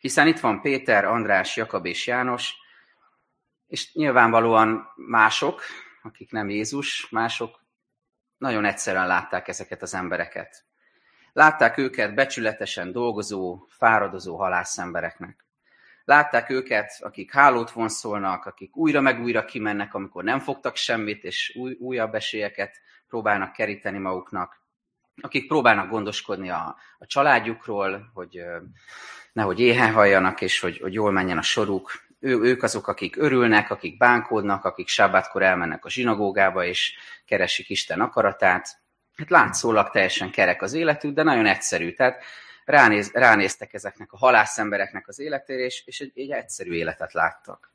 Hiszen 0.00 0.26
itt 0.26 0.40
van 0.40 0.60
Péter, 0.60 1.04
András, 1.04 1.56
Jakab 1.56 1.86
és 1.86 2.06
János, 2.06 2.54
és 3.66 3.92
nyilvánvalóan 3.92 4.86
mások, 4.96 5.62
akik 6.02 6.30
nem 6.30 6.50
Jézus, 6.50 7.08
mások 7.10 7.64
nagyon 8.38 8.64
egyszerűen 8.64 9.06
látták 9.06 9.48
ezeket 9.48 9.82
az 9.82 9.94
embereket. 9.94 10.64
Látták 11.32 11.78
őket 11.78 12.14
becsületesen 12.14 12.92
dolgozó, 12.92 13.66
fáradozó 13.68 14.36
halászembereknek. 14.36 15.44
Látták 16.04 16.50
őket, 16.50 16.96
akik 17.00 17.32
hálót 17.32 17.70
vonszolnak, 17.70 18.44
akik 18.44 18.76
újra 18.76 19.00
meg 19.00 19.20
újra 19.20 19.44
kimennek, 19.44 19.94
amikor 19.94 20.24
nem 20.24 20.40
fogtak 20.40 20.76
semmit, 20.76 21.24
és 21.24 21.56
új, 21.56 21.76
újabb 21.80 22.14
esélyeket 22.14 22.80
próbálnak 23.08 23.52
keríteni 23.52 23.98
maguknak. 23.98 24.63
Akik 25.20 25.46
próbálnak 25.46 25.88
gondoskodni 25.88 26.50
a, 26.50 26.76
a 26.98 27.06
családjukról, 27.06 28.10
hogy 28.14 28.44
nehogy 29.32 29.60
éhen 29.60 29.92
halljanak, 29.92 30.40
és 30.40 30.60
hogy, 30.60 30.78
hogy 30.78 30.92
jól 30.92 31.12
menjen 31.12 31.38
a 31.38 31.42
soruk. 31.42 31.92
Ő, 32.20 32.40
ők 32.40 32.62
azok, 32.62 32.88
akik 32.88 33.16
örülnek, 33.16 33.70
akik 33.70 33.96
bánkódnak, 33.96 34.64
akik 34.64 34.88
sábátkor 34.88 35.42
elmennek 35.42 35.84
a 35.84 35.90
zsinagógába, 35.90 36.64
és 36.64 36.94
keresik 37.26 37.68
Isten 37.68 38.00
akaratát. 38.00 38.82
Hát 39.16 39.30
látszólag 39.30 39.90
teljesen 39.90 40.30
kerek 40.30 40.62
az 40.62 40.72
életük, 40.72 41.14
de 41.14 41.22
nagyon 41.22 41.46
egyszerű. 41.46 41.92
Tehát 41.92 42.24
ránéz, 42.64 43.10
ránéztek 43.12 43.74
ezeknek 43.74 44.12
a 44.12 44.16
halászembereknek 44.16 45.08
az 45.08 45.18
életére, 45.18 45.64
és, 45.64 45.82
és 45.86 46.00
egy, 46.00 46.12
egy 46.14 46.30
egyszerű 46.30 46.72
életet 46.72 47.12
láttak. 47.12 47.72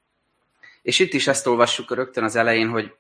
És 0.82 1.00
itt 1.00 1.14
is 1.14 1.28
ezt 1.28 1.48
olvassuk 1.48 1.96
rögtön 1.96 2.24
az 2.24 2.36
elején, 2.36 2.70
hogy, 2.70 2.96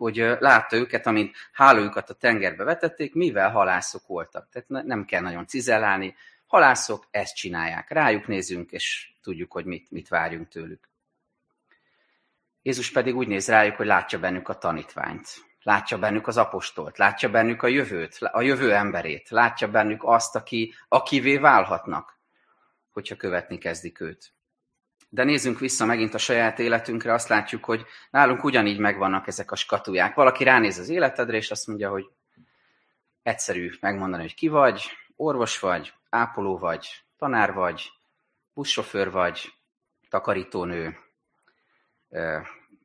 hogy 0.00 0.36
látta 0.38 0.76
őket, 0.76 1.06
amint 1.06 1.36
hálójukat 1.52 2.10
a 2.10 2.14
tengerbe 2.14 2.64
vetették, 2.64 3.14
mivel 3.14 3.50
halászok 3.50 4.06
voltak. 4.06 4.48
Tehát 4.48 4.84
nem 4.86 5.04
kell 5.04 5.20
nagyon 5.20 5.46
cizellálni, 5.46 6.16
halászok 6.46 7.06
ezt 7.10 7.34
csinálják. 7.34 7.90
Rájuk 7.90 8.26
nézünk, 8.26 8.70
és 8.70 9.12
tudjuk, 9.22 9.52
hogy 9.52 9.64
mit, 9.64 9.90
mit 9.90 10.08
várjunk 10.08 10.48
tőlük. 10.48 10.88
Jézus 12.62 12.90
pedig 12.90 13.16
úgy 13.16 13.28
néz 13.28 13.48
rájuk, 13.48 13.76
hogy 13.76 13.86
látja 13.86 14.18
bennük 14.18 14.48
a 14.48 14.58
tanítványt. 14.58 15.28
Látja 15.62 15.98
bennük 15.98 16.26
az 16.26 16.36
apostolt, 16.36 16.98
látja 16.98 17.30
bennük 17.30 17.62
a 17.62 17.66
jövőt, 17.66 18.18
a 18.20 18.40
jövő 18.40 18.74
emberét, 18.74 19.28
látja 19.28 19.70
bennük 19.70 20.04
azt, 20.04 20.36
aki, 20.36 20.74
akivé 20.88 21.36
válhatnak, 21.36 22.18
hogyha 22.90 23.16
követni 23.16 23.58
kezdik 23.58 24.00
őt. 24.00 24.32
De 25.12 25.24
nézzünk 25.24 25.58
vissza 25.58 25.84
megint 25.84 26.14
a 26.14 26.18
saját 26.18 26.58
életünkre, 26.58 27.12
azt 27.12 27.28
látjuk, 27.28 27.64
hogy 27.64 27.84
nálunk 28.10 28.44
ugyanígy 28.44 28.78
megvannak 28.78 29.26
ezek 29.26 29.50
a 29.50 29.56
skatuják. 29.56 30.14
Valaki 30.14 30.44
ránéz 30.44 30.78
az 30.78 30.88
életedre, 30.88 31.36
és 31.36 31.50
azt 31.50 31.66
mondja, 31.66 31.90
hogy 31.90 32.10
egyszerű 33.22 33.70
megmondani, 33.80 34.22
hogy 34.22 34.34
ki 34.34 34.48
vagy, 34.48 34.82
orvos 35.16 35.58
vagy, 35.58 35.92
ápoló 36.10 36.58
vagy, 36.58 37.02
tanár 37.18 37.52
vagy, 37.52 37.90
buszsofőr 38.54 39.10
vagy, 39.10 39.52
takarítónő, 40.08 40.98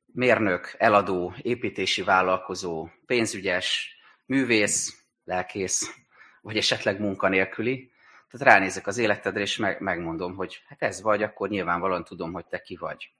mérnök, 0.05 0.75
eladó, 0.77 1.33
építési 1.41 2.03
vállalkozó, 2.03 2.89
pénzügyes, 3.05 3.97
művész, 4.25 5.05
lelkész, 5.23 5.95
vagy 6.41 6.57
esetleg 6.57 6.99
munkanélküli. 6.99 7.91
Tehát 8.29 8.47
ránézek 8.47 8.87
az 8.87 8.97
életedre, 8.97 9.41
és 9.41 9.57
meg, 9.57 9.79
megmondom, 9.79 10.35
hogy 10.35 10.63
hát 10.67 10.81
ez 10.81 11.01
vagy, 11.01 11.23
akkor 11.23 11.49
nyilvánvalóan 11.49 12.03
tudom, 12.03 12.33
hogy 12.33 12.45
te 12.45 12.61
ki 12.61 12.75
vagy. 12.75 13.11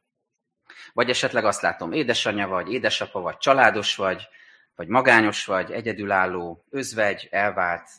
Vagy 0.94 1.10
esetleg 1.10 1.46
azt 1.46 1.62
látom, 1.62 1.92
édesanyja 1.92 2.48
vagy, 2.48 2.74
édesapa 2.74 3.20
vagy, 3.20 3.38
családos 3.38 3.96
vagy, 3.96 4.28
vagy 4.76 4.88
magányos 4.88 5.46
vagy, 5.46 5.72
egyedülálló, 5.72 6.66
özvegy, 6.70 7.28
elvált, 7.32 7.90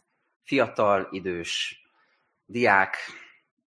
fiatal, 0.43 1.09
idős, 1.11 1.83
diák, 2.47 2.97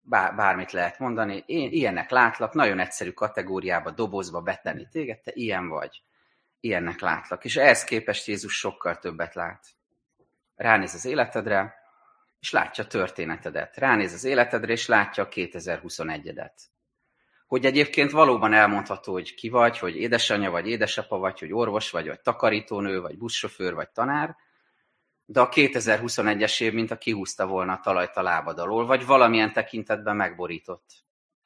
bár, 0.01 0.35
bármit 0.35 0.71
lehet 0.71 0.99
mondani. 0.99 1.43
Én 1.45 1.71
ilyennek 1.71 2.09
látlak, 2.09 2.53
nagyon 2.53 2.79
egyszerű 2.79 3.11
kategóriába, 3.11 3.91
dobozba 3.91 4.41
betenni 4.41 4.87
téged, 4.91 5.19
te 5.19 5.31
ilyen 5.33 5.67
vagy. 5.67 6.01
Ilyennek 6.59 6.99
látlak. 6.99 7.45
És 7.45 7.55
ehhez 7.55 7.83
képest 7.83 8.27
Jézus 8.27 8.57
sokkal 8.57 8.97
többet 8.97 9.35
lát. 9.35 9.65
Ránéz 10.55 10.93
az 10.93 11.05
életedre, 11.05 11.78
és 12.39 12.51
látja 12.51 12.83
a 12.83 12.87
történetedet. 12.87 13.77
Ránéz 13.77 14.13
az 14.13 14.23
életedre, 14.23 14.71
és 14.71 14.87
látja 14.87 15.23
a 15.23 15.27
2021-edet. 15.27 16.53
Hogy 17.47 17.65
egyébként 17.65 18.11
valóban 18.11 18.53
elmondható, 18.53 19.11
hogy 19.11 19.33
ki 19.33 19.49
vagy, 19.49 19.79
hogy 19.79 19.95
édesanyja 19.95 20.51
vagy 20.51 20.67
édesapa 20.67 21.17
vagy, 21.17 21.39
hogy 21.39 21.53
orvos 21.53 21.91
vagy, 21.91 22.07
vagy 22.07 22.21
takarítónő, 22.21 23.01
vagy 23.01 23.17
buszsofőr, 23.17 23.73
vagy 23.73 23.89
tanár, 23.89 24.35
de 25.25 25.39
a 25.39 25.49
2021-es 25.49 26.61
év, 26.61 26.73
mint 26.73 26.91
a 26.91 26.97
kihúzta 26.97 27.47
volna 27.47 27.73
a 27.73 27.79
talajt 27.79 28.15
a 28.15 28.21
lábad 28.21 28.59
alól, 28.59 28.85
vagy 28.85 29.05
valamilyen 29.05 29.53
tekintetben 29.53 30.15
megborított. 30.15 31.05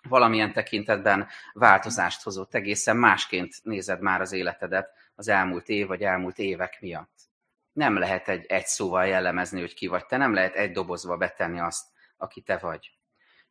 Valamilyen 0.10 0.54
tekintetben 0.54 1.28
változást 1.54 2.24
hozott, 2.24 2.54
egészen 2.54 2.98
másként 2.98 3.64
nézed 3.64 4.02
már 4.02 4.22
az 4.22 4.32
életedet 4.32 4.90
az 5.16 5.28
elmúlt 5.28 5.70
év 5.70 5.88
vagy 5.88 6.02
elmúlt 6.02 6.38
évek 6.38 6.78
miatt. 6.82 7.33
Nem 7.74 7.98
lehet 7.98 8.30
egy, 8.30 8.46
egy 8.46 8.66
szóval 8.66 9.06
jellemezni, 9.06 9.60
hogy 9.60 9.74
ki 9.74 9.88
vagy 9.88 10.06
te, 10.06 10.18
nem 10.18 10.34
lehet 10.34 10.56
egy 10.56 10.72
dobozba 10.72 11.18
betenni 11.18 11.60
azt, 11.60 11.86
aki 12.18 12.42
te 12.42 12.58
vagy. 12.58 12.92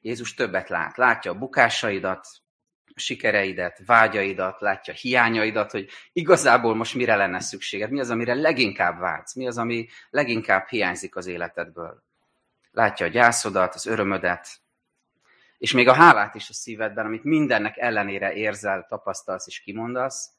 Jézus 0.00 0.34
többet 0.34 0.68
lát. 0.68 0.96
Látja 0.96 1.30
a 1.30 1.38
bukásaidat, 1.38 2.26
sikereidet, 2.94 3.80
vágyaidat, 3.86 4.60
látja 4.60 4.94
hiányaidat, 4.94 5.70
hogy 5.70 5.88
igazából 6.12 6.74
most 6.74 6.94
mire 6.94 7.16
lenne 7.16 7.40
szükséged, 7.40 7.90
mi 7.90 8.00
az, 8.00 8.10
amire 8.10 8.34
leginkább 8.34 8.98
vágysz, 8.98 9.34
mi 9.34 9.46
az, 9.46 9.58
ami 9.58 9.88
leginkább 10.10 10.68
hiányzik 10.68 11.16
az 11.16 11.26
életedből. 11.26 12.02
Látja 12.70 13.06
a 13.06 13.08
gyászodat, 13.08 13.74
az 13.74 13.86
örömödet, 13.86 14.48
és 15.58 15.72
még 15.72 15.88
a 15.88 15.94
hálát 15.94 16.34
is 16.34 16.48
a 16.48 16.52
szívedben, 16.52 17.06
amit 17.06 17.24
mindennek 17.24 17.76
ellenére 17.76 18.32
érzel, 18.32 18.86
tapasztalsz 18.88 19.46
és 19.46 19.60
kimondasz, 19.60 20.30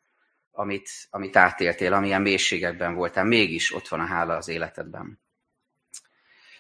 amit, 0.56 0.90
amit 1.10 1.36
átéltél, 1.36 1.94
amilyen 1.94 2.22
mélységekben 2.22 2.96
voltál, 2.96 3.24
mégis 3.24 3.74
ott 3.74 3.88
van 3.88 4.00
a 4.00 4.06
hála 4.06 4.36
az 4.36 4.48
életedben. 4.48 5.22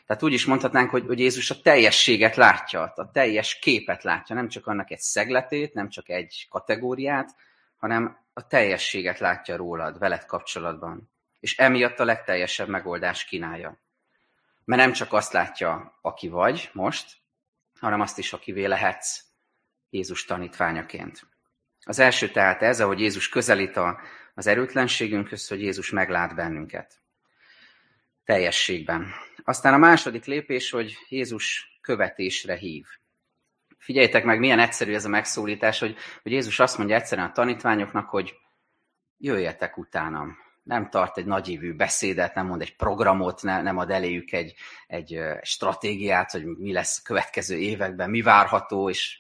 Tehát 0.06 0.24
úgy 0.24 0.34
is 0.34 0.46
mondhatnánk, 0.46 0.90
hogy, 0.90 1.06
hogy 1.06 1.20
Jézus 1.20 1.50
a 1.50 1.62
teljességet 1.62 2.36
látja, 2.36 2.82
a 2.96 3.12
teljes 3.12 3.60
képet 3.60 4.04
látja, 4.04 4.36
nem 4.36 4.48
csak 4.48 4.68
annak 4.68 4.92
egy 4.92 5.00
szegletét, 5.00 5.74
nem 5.74 5.90
csak 5.90 6.10
egy 6.10 6.48
kategóriát, 6.50 7.36
hanem 7.78 8.18
a 8.34 8.48
teljességet 8.48 9.20
látja 9.20 9.56
rólad, 9.56 10.00
veled 10.00 10.26
kapcsolatban. 10.26 11.12
És 11.40 11.58
emiatt 11.58 12.00
a 12.00 12.06
legteljesebb 12.06 12.68
megoldás 12.68 13.26
kínálja. 13.26 13.82
Mert 14.66 14.82
nem 14.82 14.92
csak 14.92 15.14
azt 15.14 15.34
látja, 15.34 16.00
aki 16.02 16.28
vagy 16.28 16.70
most, 16.74 17.12
hanem 17.80 18.02
azt 18.02 18.18
is, 18.18 18.34
akivé 18.34 18.66
lehetsz 18.66 19.22
Jézus 19.90 20.26
tanítványaként. 20.26 21.33
Az 21.86 22.00
első 22.00 22.30
tehát 22.30 22.62
ez, 22.62 22.82
ahogy 22.82 23.00
Jézus 23.00 23.30
közelít 23.30 23.78
a, 23.78 24.00
az 24.34 24.48
erőtlenségünkhöz, 24.48 25.48
hogy 25.48 25.62
Jézus 25.62 25.90
meglát 25.90 26.36
bennünket 26.36 27.04
teljességben. 28.26 29.14
Aztán 29.44 29.74
a 29.74 29.78
második 29.78 30.26
lépés, 30.26 30.72
hogy 30.72 30.98
Jézus 31.10 31.78
követésre 31.82 32.56
hív. 32.56 32.86
Figyeljétek 33.78 34.24
meg, 34.24 34.40
milyen 34.40 34.60
egyszerű 34.60 34.94
ez 34.94 35.06
a 35.06 35.10
megszólítás, 35.10 35.80
hogy, 35.80 35.96
hogy 36.24 36.32
Jézus 36.32 36.60
azt 36.60 36.78
mondja 36.78 36.96
egyszerűen 36.96 37.28
a 37.28 37.32
tanítványoknak, 37.32 38.10
hogy 38.10 38.36
jöjjetek 39.18 39.78
utánam. 39.78 40.38
Nem 40.64 40.90
tart 40.90 41.18
egy 41.18 41.26
nagyívű 41.26 41.74
beszédet, 41.74 42.36
nem 42.36 42.46
mond 42.46 42.62
egy 42.62 42.76
programot, 42.76 43.42
ne, 43.42 43.62
nem 43.62 43.78
ad 43.78 43.90
eléjük 43.90 44.32
egy, 44.32 44.54
egy 44.88 45.20
stratégiát, 45.42 46.32
hogy 46.32 46.46
mi 46.46 46.74
lesz 46.74 46.98
a 46.98 47.02
következő 47.04 47.58
években, 47.58 48.10
mi 48.10 48.22
várható, 48.22 48.90
és 48.90 49.20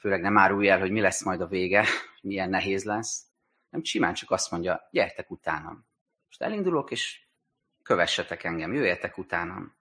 főleg 0.00 0.20
nem 0.20 0.38
árulja 0.38 0.72
el, 0.72 0.78
hogy 0.78 0.90
mi 0.90 1.00
lesz 1.00 1.24
majd 1.24 1.40
a 1.40 1.46
vége, 1.46 1.86
milyen 2.22 2.50
nehéz 2.50 2.84
lesz. 2.84 3.24
Nem 3.70 3.84
simán 3.84 4.14
csak 4.14 4.30
azt 4.30 4.50
mondja, 4.50 4.88
gyertek 4.90 5.30
utánam. 5.30 5.86
Most 6.26 6.42
elindulok, 6.42 6.90
és 6.90 7.20
kövessetek 7.82 8.44
engem, 8.44 8.72
jöjjetek 8.72 9.18
utánam. 9.18 9.78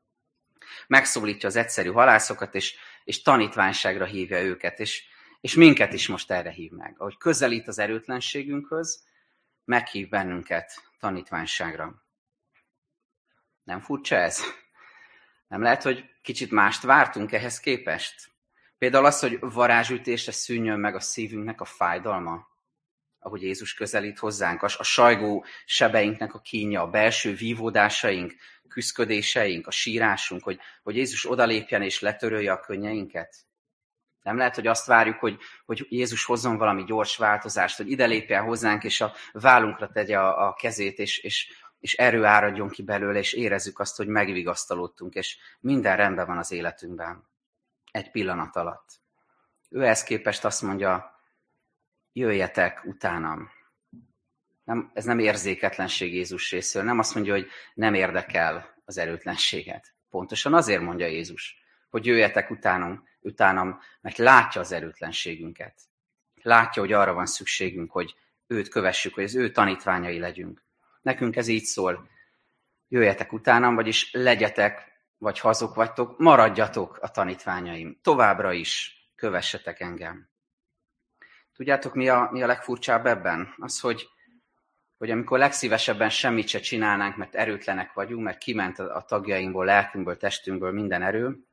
Megszólítja 0.87 1.49
az 1.49 1.55
egyszerű 1.55 1.91
halászokat, 1.91 2.55
és, 2.55 2.75
és 3.03 3.21
tanítványságra 3.21 4.05
hívja 4.05 4.41
őket, 4.41 4.79
és, 4.79 5.03
és 5.41 5.55
minket 5.55 5.93
is 5.93 6.07
most 6.07 6.31
erre 6.31 6.49
hív 6.49 6.71
meg. 6.71 6.95
Ahogy 6.97 7.17
közelít 7.17 7.67
az 7.67 7.79
erőtlenségünkhöz, 7.79 9.03
meghív 9.65 10.09
bennünket 10.09 10.91
tanítványságra. 10.99 12.03
Nem 13.63 13.79
furcsa 13.79 14.15
ez? 14.15 14.41
Nem 15.47 15.61
lehet, 15.61 15.83
hogy 15.83 16.05
kicsit 16.21 16.51
mást 16.51 16.81
vártunk 16.81 17.31
ehhez 17.31 17.59
képest? 17.59 18.29
Például 18.79 19.05
az, 19.05 19.19
hogy 19.19 19.37
varázsütésre 19.39 20.31
szűnjön 20.31 20.79
meg 20.79 20.95
a 20.95 20.99
szívünknek 20.99 21.61
a 21.61 21.65
fájdalma? 21.65 22.47
ahogy 23.19 23.41
Jézus 23.41 23.73
közelít 23.73 24.19
hozzánk, 24.19 24.63
a 24.63 24.83
sajgó 24.83 25.45
sebeinknek 25.65 26.33
a 26.33 26.39
kínja, 26.39 26.81
a 26.81 26.89
belső 26.89 27.33
vívódásaink, 27.33 28.35
küszködéseink, 28.67 29.67
a 29.67 29.71
sírásunk, 29.71 30.43
hogy, 30.43 30.59
hogy 30.83 30.95
Jézus 30.95 31.29
odalépjen 31.29 31.81
és 31.81 31.99
letörölje 31.99 32.51
a 32.51 32.59
könnyeinket? 32.59 33.35
Nem 34.21 34.37
lehet, 34.37 34.55
hogy 34.55 34.67
azt 34.67 34.85
várjuk, 34.85 35.19
hogy, 35.19 35.37
hogy 35.65 35.85
Jézus 35.89 36.25
hozzon 36.25 36.57
valami 36.57 36.83
gyors 36.83 37.17
változást, 37.17 37.77
hogy 37.77 37.91
ide 37.91 38.05
lépjen 38.05 38.43
hozzánk, 38.43 38.83
és 38.83 39.01
a 39.01 39.13
vállunkra 39.31 39.87
tegye 39.91 40.19
a, 40.19 40.47
a 40.47 40.53
kezét, 40.53 40.99
és, 40.99 41.17
és, 41.17 41.53
és 41.79 41.95
erő 41.95 42.23
áradjon 42.25 42.69
ki 42.69 42.83
belőle, 42.83 43.19
és 43.19 43.33
érezzük 43.33 43.79
azt, 43.79 43.97
hogy 43.97 44.07
megvigasztalódtunk, 44.07 45.13
és 45.13 45.37
minden 45.59 45.97
rendben 45.97 46.25
van 46.25 46.37
az 46.37 46.51
életünkben. 46.51 47.28
Egy 47.91 48.11
pillanat 48.11 48.55
alatt. 48.55 48.99
Ő 49.69 49.85
ezt 49.85 50.05
képest 50.05 50.45
azt 50.45 50.61
mondja, 50.61 51.19
jöjjetek 52.13 52.85
utánam. 52.85 53.49
Nem, 54.63 54.91
ez 54.93 55.05
nem 55.05 55.19
érzéketlenség 55.19 56.13
Jézus 56.13 56.51
részéről, 56.51 56.87
nem 56.87 56.99
azt 56.99 57.15
mondja, 57.15 57.33
hogy 57.33 57.47
nem 57.73 57.93
érdekel 57.93 58.81
az 58.85 58.97
erőtlenséget. 58.97 59.93
Pontosan 60.09 60.53
azért 60.53 60.81
mondja 60.81 61.07
Jézus, 61.07 61.63
hogy 61.89 62.05
jöjjetek 62.05 62.49
utánam, 62.49 63.07
utánam, 63.19 63.79
mert 64.01 64.17
látja 64.17 64.61
az 64.61 64.71
erőtlenségünket. 64.71 65.79
Látja, 66.41 66.81
hogy 66.81 66.93
arra 66.93 67.13
van 67.13 67.25
szükségünk, 67.25 67.91
hogy 67.91 68.15
őt 68.47 68.69
kövessük, 68.69 69.13
hogy 69.13 69.23
az 69.23 69.35
ő 69.35 69.51
tanítványai 69.51 70.19
legyünk. 70.19 70.63
Nekünk 71.01 71.35
ez 71.35 71.47
így 71.47 71.63
szól, 71.63 72.09
jöjjetek 72.87 73.33
utánam, 73.33 73.75
vagyis 73.75 74.11
legyetek, 74.11 74.98
vagy 75.19 75.39
hazok 75.39 75.75
vagytok, 75.75 76.17
maradjatok 76.17 76.97
a 77.01 77.11
tanítványaim. 77.11 77.99
Továbbra 78.01 78.53
is 78.53 79.01
kövessetek 79.15 79.79
engem. 79.79 80.29
Tudjátok, 81.55 81.93
mi 81.93 82.09
a, 82.09 82.29
mi 82.31 82.41
a 82.41 82.47
legfurcsább 82.47 83.05
ebben? 83.05 83.53
Az, 83.57 83.79
hogy, 83.79 84.09
hogy 84.97 85.11
amikor 85.11 85.39
legszívesebben 85.39 86.09
semmit 86.09 86.47
se 86.47 86.59
csinálnánk, 86.59 87.15
mert 87.15 87.35
erőtlenek 87.35 87.93
vagyunk, 87.93 88.23
mert 88.23 88.37
kiment 88.37 88.79
a, 88.79 88.95
a 88.95 89.01
tagjainkból, 89.01 89.65
lelkünkből, 89.65 90.17
testünkből 90.17 90.71
minden 90.71 91.01
erő, 91.01 91.43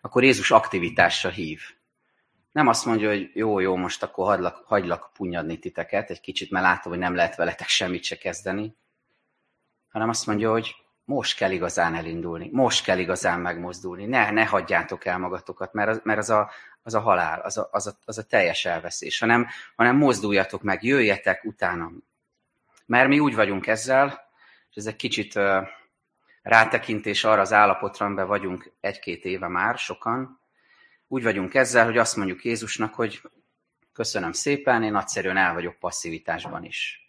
akkor 0.00 0.22
Jézus 0.22 0.50
aktivitásra 0.50 1.30
hív. 1.30 1.60
Nem 2.52 2.66
azt 2.66 2.84
mondja, 2.84 3.08
hogy 3.08 3.30
jó, 3.34 3.58
jó, 3.58 3.76
most 3.76 4.02
akkor 4.02 4.26
hagylak, 4.26 4.64
hagylak 4.66 5.10
punyadni 5.12 5.58
titeket, 5.58 6.10
egy 6.10 6.20
kicsit, 6.20 6.50
mert 6.50 6.64
látom, 6.64 6.92
hogy 6.92 7.00
nem 7.00 7.14
lehet 7.14 7.36
veletek 7.36 7.68
semmit 7.68 8.02
se 8.02 8.16
kezdeni, 8.16 8.76
hanem 9.88 10.08
azt 10.08 10.26
mondja, 10.26 10.50
hogy 10.50 10.81
most 11.04 11.36
kell 11.36 11.50
igazán 11.50 11.94
elindulni, 11.94 12.48
most 12.52 12.84
kell 12.84 12.98
igazán 12.98 13.40
megmozdulni, 13.40 14.06
ne, 14.06 14.30
ne 14.30 14.44
hagyjátok 14.44 15.04
el 15.04 15.18
magatokat, 15.18 15.72
mert 15.72 15.88
az, 15.88 16.00
mert 16.04 16.18
az, 16.18 16.30
a, 16.30 16.50
az 16.82 16.94
a 16.94 17.00
halál, 17.00 17.40
az 17.40 17.58
a, 17.58 17.68
az, 17.72 17.86
a, 17.86 17.92
az 18.04 18.18
a 18.18 18.22
teljes 18.22 18.64
elveszés, 18.64 19.18
hanem, 19.18 19.46
hanem 19.76 19.96
mozduljatok 19.96 20.62
meg, 20.62 20.82
jöjjetek 20.82 21.44
utánam. 21.44 22.04
Mert 22.86 23.08
mi 23.08 23.18
úgy 23.18 23.34
vagyunk 23.34 23.66
ezzel, 23.66 24.30
és 24.70 24.76
ez 24.76 24.86
egy 24.86 24.96
kicsit 24.96 25.34
uh, 25.34 25.66
rátekintés 26.42 27.24
arra 27.24 27.40
az 27.40 27.52
állapotra, 27.52 28.06
amiben 28.06 28.26
vagyunk 28.26 28.72
egy-két 28.80 29.24
éve 29.24 29.48
már, 29.48 29.78
sokan, 29.78 30.40
úgy 31.08 31.22
vagyunk 31.22 31.54
ezzel, 31.54 31.84
hogy 31.84 31.98
azt 31.98 32.16
mondjuk 32.16 32.44
Jézusnak, 32.44 32.94
hogy 32.94 33.20
köszönöm 33.92 34.32
szépen, 34.32 34.82
én 34.82 34.92
nagyszerűen 34.92 35.36
el 35.36 35.54
vagyok 35.54 35.74
passzivitásban 35.74 36.64
is 36.64 37.01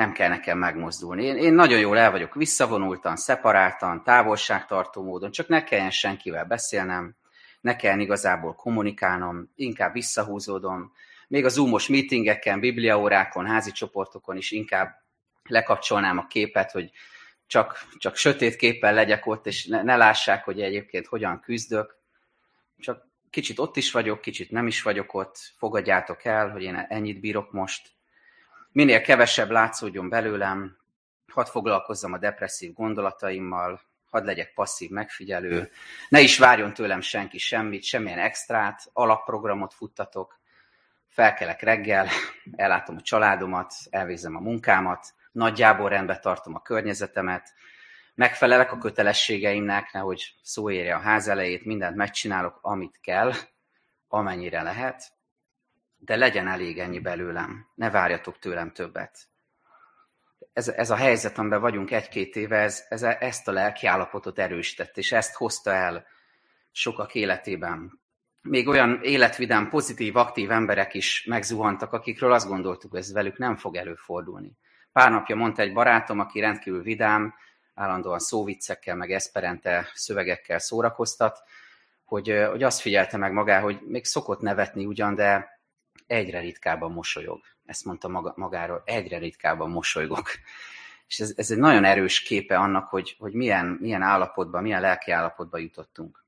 nem 0.00 0.12
kell 0.12 0.28
nekem 0.28 0.58
megmozdulni. 0.58 1.24
Én, 1.24 1.36
én 1.36 1.52
nagyon 1.52 1.78
jól 1.78 1.98
el 1.98 2.10
vagyok 2.10 2.34
visszavonultan, 2.34 3.16
szeparáltan, 3.16 4.04
távolságtartó 4.04 5.02
módon, 5.02 5.30
csak 5.30 5.48
ne 5.48 5.64
kelljen 5.64 5.90
senkivel 5.90 6.44
beszélnem, 6.44 7.16
ne 7.60 7.76
kell 7.76 7.98
igazából 7.98 8.54
kommunikálnom, 8.54 9.50
inkább 9.54 9.92
visszahúzódom. 9.92 10.92
Még 11.28 11.44
a 11.44 11.48
zoomos 11.48 11.88
meetingeken, 11.88 12.60
bibliaórákon, 12.60 13.46
házi 13.46 13.70
csoportokon 13.70 14.36
is 14.36 14.50
inkább 14.50 15.02
lekapcsolnám 15.42 16.18
a 16.18 16.26
képet, 16.26 16.70
hogy 16.70 16.90
csak, 17.46 17.86
csak 17.98 18.16
sötét 18.16 18.56
képpel 18.56 18.94
legyek 18.94 19.26
ott, 19.26 19.46
és 19.46 19.66
ne, 19.66 19.82
ne 19.82 19.96
lássák, 19.96 20.44
hogy 20.44 20.60
egyébként 20.60 21.06
hogyan 21.06 21.40
küzdök. 21.40 21.96
Csak 22.78 23.06
kicsit 23.30 23.58
ott 23.58 23.76
is 23.76 23.92
vagyok, 23.92 24.20
kicsit 24.20 24.50
nem 24.50 24.66
is 24.66 24.82
vagyok 24.82 25.14
ott, 25.14 25.38
fogadjátok 25.58 26.24
el, 26.24 26.50
hogy 26.50 26.62
én 26.62 26.86
ennyit 26.88 27.20
bírok 27.20 27.52
most, 27.52 27.98
minél 28.72 29.00
kevesebb 29.00 29.50
látszódjon 29.50 30.08
belőlem, 30.08 30.76
hadd 31.32 31.46
foglalkozzam 31.46 32.12
a 32.12 32.18
depresszív 32.18 32.72
gondolataimmal, 32.72 33.80
hadd 34.10 34.24
legyek 34.24 34.52
passzív 34.52 34.90
megfigyelő, 34.90 35.70
ne 36.08 36.20
is 36.20 36.38
várjon 36.38 36.74
tőlem 36.74 37.00
senki 37.00 37.38
semmit, 37.38 37.82
semmilyen 37.82 38.18
extrát, 38.18 38.90
alapprogramot 38.92 39.74
futtatok, 39.74 40.38
felkelek 41.08 41.60
reggel, 41.60 42.08
ellátom 42.56 42.96
a 42.96 43.00
családomat, 43.00 43.74
elvégzem 43.90 44.36
a 44.36 44.40
munkámat, 44.40 45.14
nagyjából 45.32 45.88
rendbe 45.88 46.18
tartom 46.18 46.54
a 46.54 46.62
környezetemet, 46.62 47.52
megfelelek 48.14 48.72
a 48.72 48.78
kötelességeimnek, 48.78 49.92
nehogy 49.92 50.34
szó 50.42 50.70
érje 50.70 50.94
a 50.94 51.00
ház 51.00 51.28
elejét, 51.28 51.64
mindent 51.64 51.96
megcsinálok, 51.96 52.58
amit 52.62 52.98
kell, 53.02 53.32
amennyire 54.08 54.62
lehet, 54.62 55.12
de 56.00 56.16
legyen 56.16 56.48
elég 56.48 56.78
ennyi 56.78 56.98
belőlem, 56.98 57.66
ne 57.74 57.90
várjatok 57.90 58.38
tőlem 58.38 58.72
többet. 58.72 59.18
Ez, 60.52 60.68
ez 60.68 60.90
a 60.90 60.94
helyzet, 60.94 61.38
amiben 61.38 61.60
vagyunk 61.60 61.90
egy-két 61.90 62.36
éve, 62.36 62.56
ez, 62.56 62.84
ez, 62.88 63.02
ezt 63.02 63.48
a 63.48 63.52
lelki 63.52 63.86
állapotot 63.86 64.38
erősített, 64.38 64.96
és 64.96 65.12
ezt 65.12 65.34
hozta 65.34 65.72
el 65.72 66.06
sokak 66.70 67.14
életében. 67.14 68.00
Még 68.42 68.68
olyan 68.68 69.00
életvidám, 69.02 69.68
pozitív, 69.68 70.16
aktív 70.16 70.50
emberek 70.50 70.94
is 70.94 71.24
megzuhantak, 71.28 71.92
akikről 71.92 72.32
azt 72.32 72.48
gondoltuk, 72.48 72.90
hogy 72.90 73.00
ez 73.00 73.12
velük 73.12 73.38
nem 73.38 73.56
fog 73.56 73.76
előfordulni. 73.76 74.56
Pár 74.92 75.10
napja 75.10 75.36
mondta 75.36 75.62
egy 75.62 75.72
barátom, 75.72 76.18
aki 76.18 76.40
rendkívül 76.40 76.82
vidám, 76.82 77.34
állandóan 77.74 78.18
szóviccekkel, 78.18 78.96
meg 78.96 79.10
eszperente 79.10 79.90
szövegekkel 79.94 80.58
szórakoztat, 80.58 81.42
hogy, 82.04 82.44
hogy 82.50 82.62
azt 82.62 82.80
figyelte 82.80 83.16
meg 83.16 83.32
magá, 83.32 83.60
hogy 83.60 83.80
még 83.86 84.04
szokott 84.04 84.40
nevetni 84.40 84.84
ugyan, 84.84 85.14
de 85.14 85.59
egyre 86.10 86.40
ritkábban 86.40 86.92
mosolyog. 86.92 87.40
Ezt 87.64 87.84
mondta 87.84 88.08
maga, 88.08 88.32
magáról, 88.36 88.82
egyre 88.84 89.18
ritkábban 89.18 89.70
mosolygok. 89.70 90.30
És 91.06 91.20
ez, 91.20 91.32
ez 91.36 91.50
egy 91.50 91.58
nagyon 91.58 91.84
erős 91.84 92.22
képe 92.22 92.58
annak, 92.58 92.88
hogy, 92.88 93.16
hogy 93.18 93.32
milyen, 93.32 93.66
milyen 93.66 94.02
állapotban, 94.02 94.62
milyen 94.62 94.80
lelki 94.80 95.10
állapotban 95.10 95.60
jutottunk. 95.60 96.24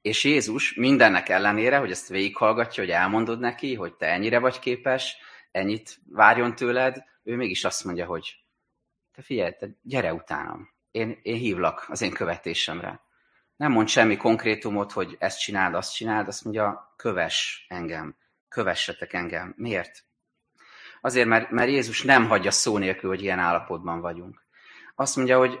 És 0.00 0.24
Jézus 0.24 0.74
mindennek 0.74 1.28
ellenére, 1.28 1.78
hogy 1.78 1.90
ezt 1.90 2.08
végighallgatja, 2.08 2.82
hogy 2.82 2.92
elmondod 2.92 3.40
neki, 3.40 3.74
hogy 3.74 3.94
te 3.94 4.06
ennyire 4.06 4.38
vagy 4.38 4.58
képes, 4.58 5.16
ennyit 5.50 5.98
várjon 6.10 6.54
tőled, 6.54 7.04
ő 7.22 7.36
mégis 7.36 7.64
azt 7.64 7.84
mondja, 7.84 8.06
hogy 8.06 8.36
te 9.14 9.22
figyelj, 9.22 9.52
te 9.52 9.68
gyere 9.82 10.14
utánam. 10.14 10.70
Én, 10.90 11.18
én 11.22 11.36
hívlak 11.36 11.86
az 11.88 12.00
én 12.02 12.12
követésemre. 12.12 13.00
Nem 13.56 13.72
mond 13.72 13.88
semmi 13.88 14.16
konkrétumot, 14.16 14.92
hogy 14.92 15.16
ezt 15.18 15.40
csináld, 15.40 15.74
azt 15.74 15.94
csináld, 15.94 16.28
azt 16.28 16.44
mondja, 16.44 16.94
köves 16.96 17.66
engem 17.68 18.16
kövessetek 18.52 19.12
engem. 19.12 19.54
Miért? 19.56 20.04
Azért, 21.00 21.26
mert, 21.26 21.50
mert 21.50 21.70
Jézus 21.70 22.02
nem 22.02 22.26
hagyja 22.26 22.50
szó 22.50 22.78
nélkül, 22.78 23.10
hogy 23.10 23.22
ilyen 23.22 23.38
állapotban 23.38 24.00
vagyunk. 24.00 24.46
Azt 24.94 25.16
mondja, 25.16 25.38
hogy 25.38 25.58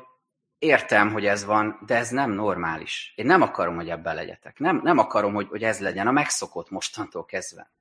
értem, 0.58 1.12
hogy 1.12 1.26
ez 1.26 1.44
van, 1.44 1.80
de 1.86 1.96
ez 1.96 2.10
nem 2.10 2.30
normális. 2.30 3.12
Én 3.16 3.26
nem 3.26 3.42
akarom, 3.42 3.74
hogy 3.74 3.90
ebben 3.90 4.14
legyetek. 4.14 4.58
Nem, 4.58 4.80
nem 4.82 4.98
akarom, 4.98 5.34
hogy, 5.34 5.48
hogy 5.48 5.64
ez 5.64 5.80
legyen 5.80 6.06
a 6.06 6.10
megszokott 6.10 6.70
mostantól 6.70 7.24
kezdve. 7.24 7.72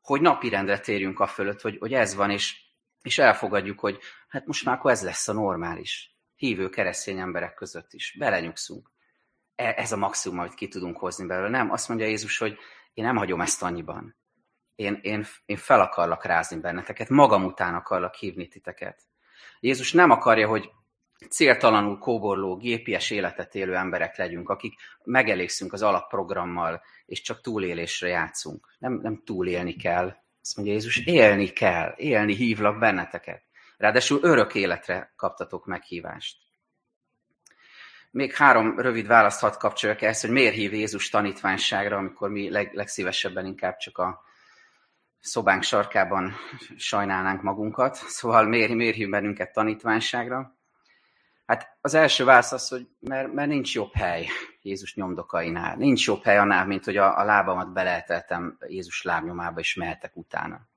Hogy 0.00 0.20
napirendre 0.20 0.78
térjünk 0.78 1.20
a 1.20 1.26
fölött, 1.26 1.60
hogy, 1.60 1.76
hogy 1.78 1.94
ez 1.94 2.14
van, 2.14 2.30
és, 2.30 2.60
és 3.02 3.18
elfogadjuk, 3.18 3.80
hogy 3.80 3.98
hát 4.28 4.46
most 4.46 4.64
már 4.64 4.74
akkor 4.76 4.90
ez 4.90 5.02
lesz 5.02 5.28
a 5.28 5.32
normális. 5.32 6.14
Hívő 6.36 6.68
keresztény 6.68 7.18
emberek 7.18 7.54
között 7.54 7.92
is. 7.92 8.16
Belenyugszunk. 8.18 8.90
E, 9.54 9.74
ez 9.76 9.92
a 9.92 9.96
maximum, 9.96 10.38
amit 10.38 10.54
ki 10.54 10.68
tudunk 10.68 10.98
hozni 10.98 11.26
belőle. 11.26 11.48
Nem, 11.48 11.70
azt 11.70 11.88
mondja 11.88 12.06
Jézus, 12.06 12.38
hogy 12.38 12.58
én 12.94 13.04
nem 13.04 13.16
hagyom 13.16 13.40
ezt 13.40 13.62
annyiban 13.62 14.19
én, 14.80 14.98
én, 15.02 15.26
én 15.46 15.56
fel 15.56 15.80
akarlak 15.80 16.24
rázni 16.24 16.60
benneteket, 16.60 17.08
magam 17.08 17.44
után 17.44 17.74
akarlak 17.74 18.14
hívni 18.14 18.48
titeket. 18.48 19.00
Jézus 19.60 19.92
nem 19.92 20.10
akarja, 20.10 20.48
hogy 20.48 20.70
céltalanul 21.30 21.98
kóborló, 21.98 22.56
gépies 22.56 23.10
életet 23.10 23.54
élő 23.54 23.74
emberek 23.74 24.16
legyünk, 24.16 24.48
akik 24.48 24.74
megelégszünk 25.04 25.72
az 25.72 25.82
alapprogrammal, 25.82 26.82
és 27.06 27.20
csak 27.20 27.40
túlélésre 27.40 28.08
játszunk. 28.08 28.66
Nem, 28.78 28.92
nem 28.92 29.22
túlélni 29.24 29.76
kell. 29.76 30.16
Azt 30.42 30.56
mondja 30.56 30.74
Jézus, 30.74 30.96
élni 30.98 31.48
kell, 31.48 31.94
élni 31.96 32.34
hívlak 32.34 32.78
benneteket. 32.78 33.42
Ráadásul 33.76 34.18
örök 34.22 34.54
életre 34.54 35.12
kaptatok 35.16 35.66
meghívást. 35.66 36.36
Még 38.10 38.34
három 38.34 38.78
rövid 38.78 39.06
választ 39.06 39.40
hadd 39.40 39.58
kapcsoljak 39.58 40.02
ezt, 40.02 40.20
hogy 40.20 40.30
miért 40.30 40.54
hív 40.54 40.72
Jézus 40.72 41.08
tanítványságra, 41.08 41.96
amikor 41.96 42.30
mi 42.30 42.50
leg, 42.50 42.72
legszívesebben 42.72 43.46
inkább 43.46 43.76
csak 43.76 43.98
a 43.98 44.28
szobánk 45.20 45.62
sarkában 45.62 46.34
sajnálnánk 46.76 47.42
magunkat. 47.42 47.94
Szóval 47.94 48.46
miért, 48.46 48.74
miért 48.74 48.96
hív 48.96 49.08
bennünket 49.08 49.52
tanítványságra? 49.52 50.58
Hát 51.46 51.76
az 51.80 51.94
első 51.94 52.24
válasz 52.24 52.52
az, 52.52 52.68
hogy 52.68 52.88
mert, 53.00 53.32
mert 53.32 53.48
nincs 53.48 53.74
jobb 53.74 53.94
hely 53.94 54.26
Jézus 54.62 54.94
nyomdokainál. 54.94 55.76
Nincs 55.76 56.06
jobb 56.06 56.22
hely 56.22 56.38
annál, 56.38 56.66
mint 56.66 56.84
hogy 56.84 56.96
a, 56.96 57.18
a 57.18 57.24
lábamat 57.24 57.72
beleeteltem 57.72 58.58
Jézus 58.68 59.02
lábnyomába, 59.02 59.60
és 59.60 59.74
mehetek 59.74 60.16
utána. 60.16 60.68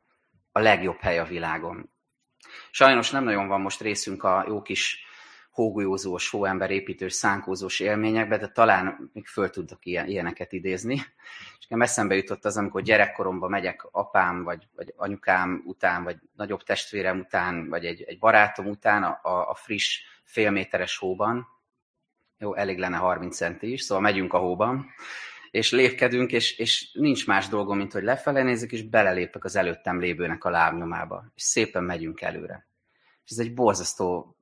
a 0.52 0.60
legjobb 0.60 1.00
hely 1.00 1.20
a 1.20 1.26
világon. 1.26 1.90
Sajnos 2.72 3.12
nem 3.12 3.24
nagyon 3.24 3.48
van 3.48 3.62
most 3.62 3.82
részünk 3.82 4.24
a 4.24 4.46
jó 4.48 4.62
kis 4.62 5.06
hógolyózós, 5.54 6.30
hóember 6.30 6.72
építős, 6.72 7.14
szánkózós 7.14 7.80
élményekbe, 7.80 8.38
de 8.38 8.48
talán 8.48 9.10
még 9.14 9.28
föl 9.28 9.50
tudok 9.50 9.86
ilyen, 9.86 10.08
ilyeneket 10.08 10.52
idézni. 10.52 10.94
És 11.60 11.68
nekem 11.68 11.82
eszembe 11.82 12.16
jutott 12.16 12.46
az, 12.46 12.58
amikor 12.58 12.82
gyerekkoromban 12.82 13.50
megyek 13.50 13.88
apám, 13.92 14.44
vagy, 14.44 14.68
vagy 14.76 14.94
anyukám 14.96 15.64
után, 15.66 16.04
vagy 16.04 16.18
nagyobb 16.36 16.64
testvérem 16.64 17.20
után, 17.20 17.70
vagy 17.70 17.86
egy, 17.86 18.02
egy 18.02 18.20
barátom 18.20 18.66
után 18.66 19.04
a, 19.04 19.50
a 19.50 19.54
friss 19.56 20.02
félméteres 20.24 20.98
hóban. 20.98 21.48
Jó, 22.38 22.56
elég 22.56 22.78
lenne 22.78 22.98
30 22.98 23.36
centi 23.36 23.72
is, 23.72 23.82
szóval 23.82 24.04
megyünk 24.04 24.34
a 24.34 24.38
hóban, 24.38 24.86
és 25.52 25.72
lépkedünk, 25.72 26.32
és, 26.32 26.58
és 26.58 26.92
nincs 26.94 27.28
más 27.28 27.48
dolgom, 27.48 27.78
mint 27.78 27.92
hogy 27.92 28.04
lefele 28.04 28.44
nézek, 28.44 28.72
és 28.72 28.84
belelépek 28.84 29.44
az 29.44 29.56
előttem 29.56 30.00
lévőnek 30.00 30.44
a 30.44 30.50
lábnyomába, 30.50 31.32
és 31.36 31.42
szépen 31.44 31.84
megyünk 31.84 32.22
előre. 32.22 32.68
És 33.26 33.32
ez 33.32 33.38
egy 33.38 33.54
borzasztó 33.54 34.38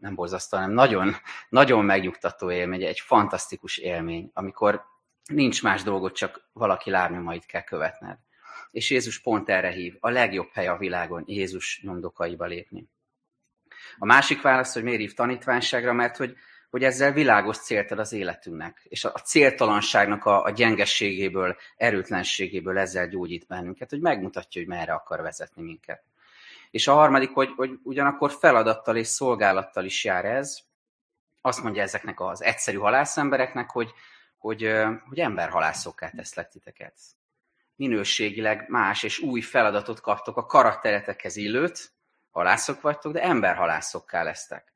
nem 0.00 0.14
borzasztó, 0.14 0.56
hanem 0.56 0.72
nagyon, 0.72 1.14
nagyon 1.48 1.84
megnyugtató 1.84 2.50
élmény, 2.50 2.82
egy 2.82 3.00
fantasztikus 3.00 3.76
élmény, 3.76 4.30
amikor 4.34 4.84
nincs 5.24 5.62
más 5.62 5.82
dolgot, 5.82 6.14
csak 6.14 6.48
valaki 6.52 6.90
lábnyomait 6.90 7.46
kell 7.46 7.62
követned. 7.62 8.18
És 8.70 8.90
Jézus 8.90 9.20
pont 9.20 9.48
erre 9.48 9.70
hív, 9.70 9.96
a 10.00 10.10
legjobb 10.10 10.48
hely 10.52 10.66
a 10.66 10.76
világon 10.76 11.24
Jézus 11.26 11.80
nyomdokaiba 11.82 12.44
lépni. 12.44 12.88
A 13.98 14.06
másik 14.06 14.42
válasz, 14.42 14.74
hogy 14.74 14.82
miért 14.82 15.00
hív 15.00 15.14
tanítványságra, 15.14 15.92
mert 15.92 16.16
hogy, 16.16 16.36
hogy 16.70 16.84
ezzel 16.84 17.12
világos 17.12 17.58
célt 17.58 17.90
ad 17.90 17.98
az 17.98 18.12
életünknek, 18.12 18.86
és 18.88 19.04
a 19.04 19.10
céltalanságnak 19.10 20.24
a, 20.24 20.42
a 20.44 20.50
gyengességéből, 20.50 21.56
erőtlenségéből 21.76 22.78
ezzel 22.78 23.08
gyógyít 23.08 23.46
bennünket, 23.46 23.90
hogy 23.90 24.00
megmutatja, 24.00 24.60
hogy 24.60 24.70
merre 24.70 24.92
akar 24.92 25.20
vezetni 25.20 25.62
minket. 25.62 26.04
És 26.70 26.88
a 26.88 26.94
harmadik, 26.94 27.30
hogy, 27.30 27.52
hogy 27.56 27.78
ugyanakkor 27.82 28.30
feladattal 28.32 28.96
és 28.96 29.06
szolgálattal 29.06 29.84
is 29.84 30.04
jár 30.04 30.24
ez. 30.24 30.58
Azt 31.40 31.62
mondja 31.62 31.82
ezeknek 31.82 32.20
az 32.20 32.42
egyszerű 32.42 32.76
halászembereknek, 32.76 33.70
hogy, 33.70 33.92
hogy, 34.38 34.72
hogy 35.08 35.18
emberhalászokká 35.18 36.08
teszlek 36.08 36.48
titeket. 36.48 36.94
Minőségileg 37.76 38.68
más 38.68 39.02
és 39.02 39.18
új 39.18 39.40
feladatot 39.40 40.00
kaptok 40.00 40.36
a 40.36 40.46
karakteretekhez 40.46 41.36
illőt, 41.36 41.92
halászok 42.30 42.80
vagytok, 42.80 43.12
de 43.12 43.22
emberhalászokká 43.22 44.22
lesztek. 44.22 44.74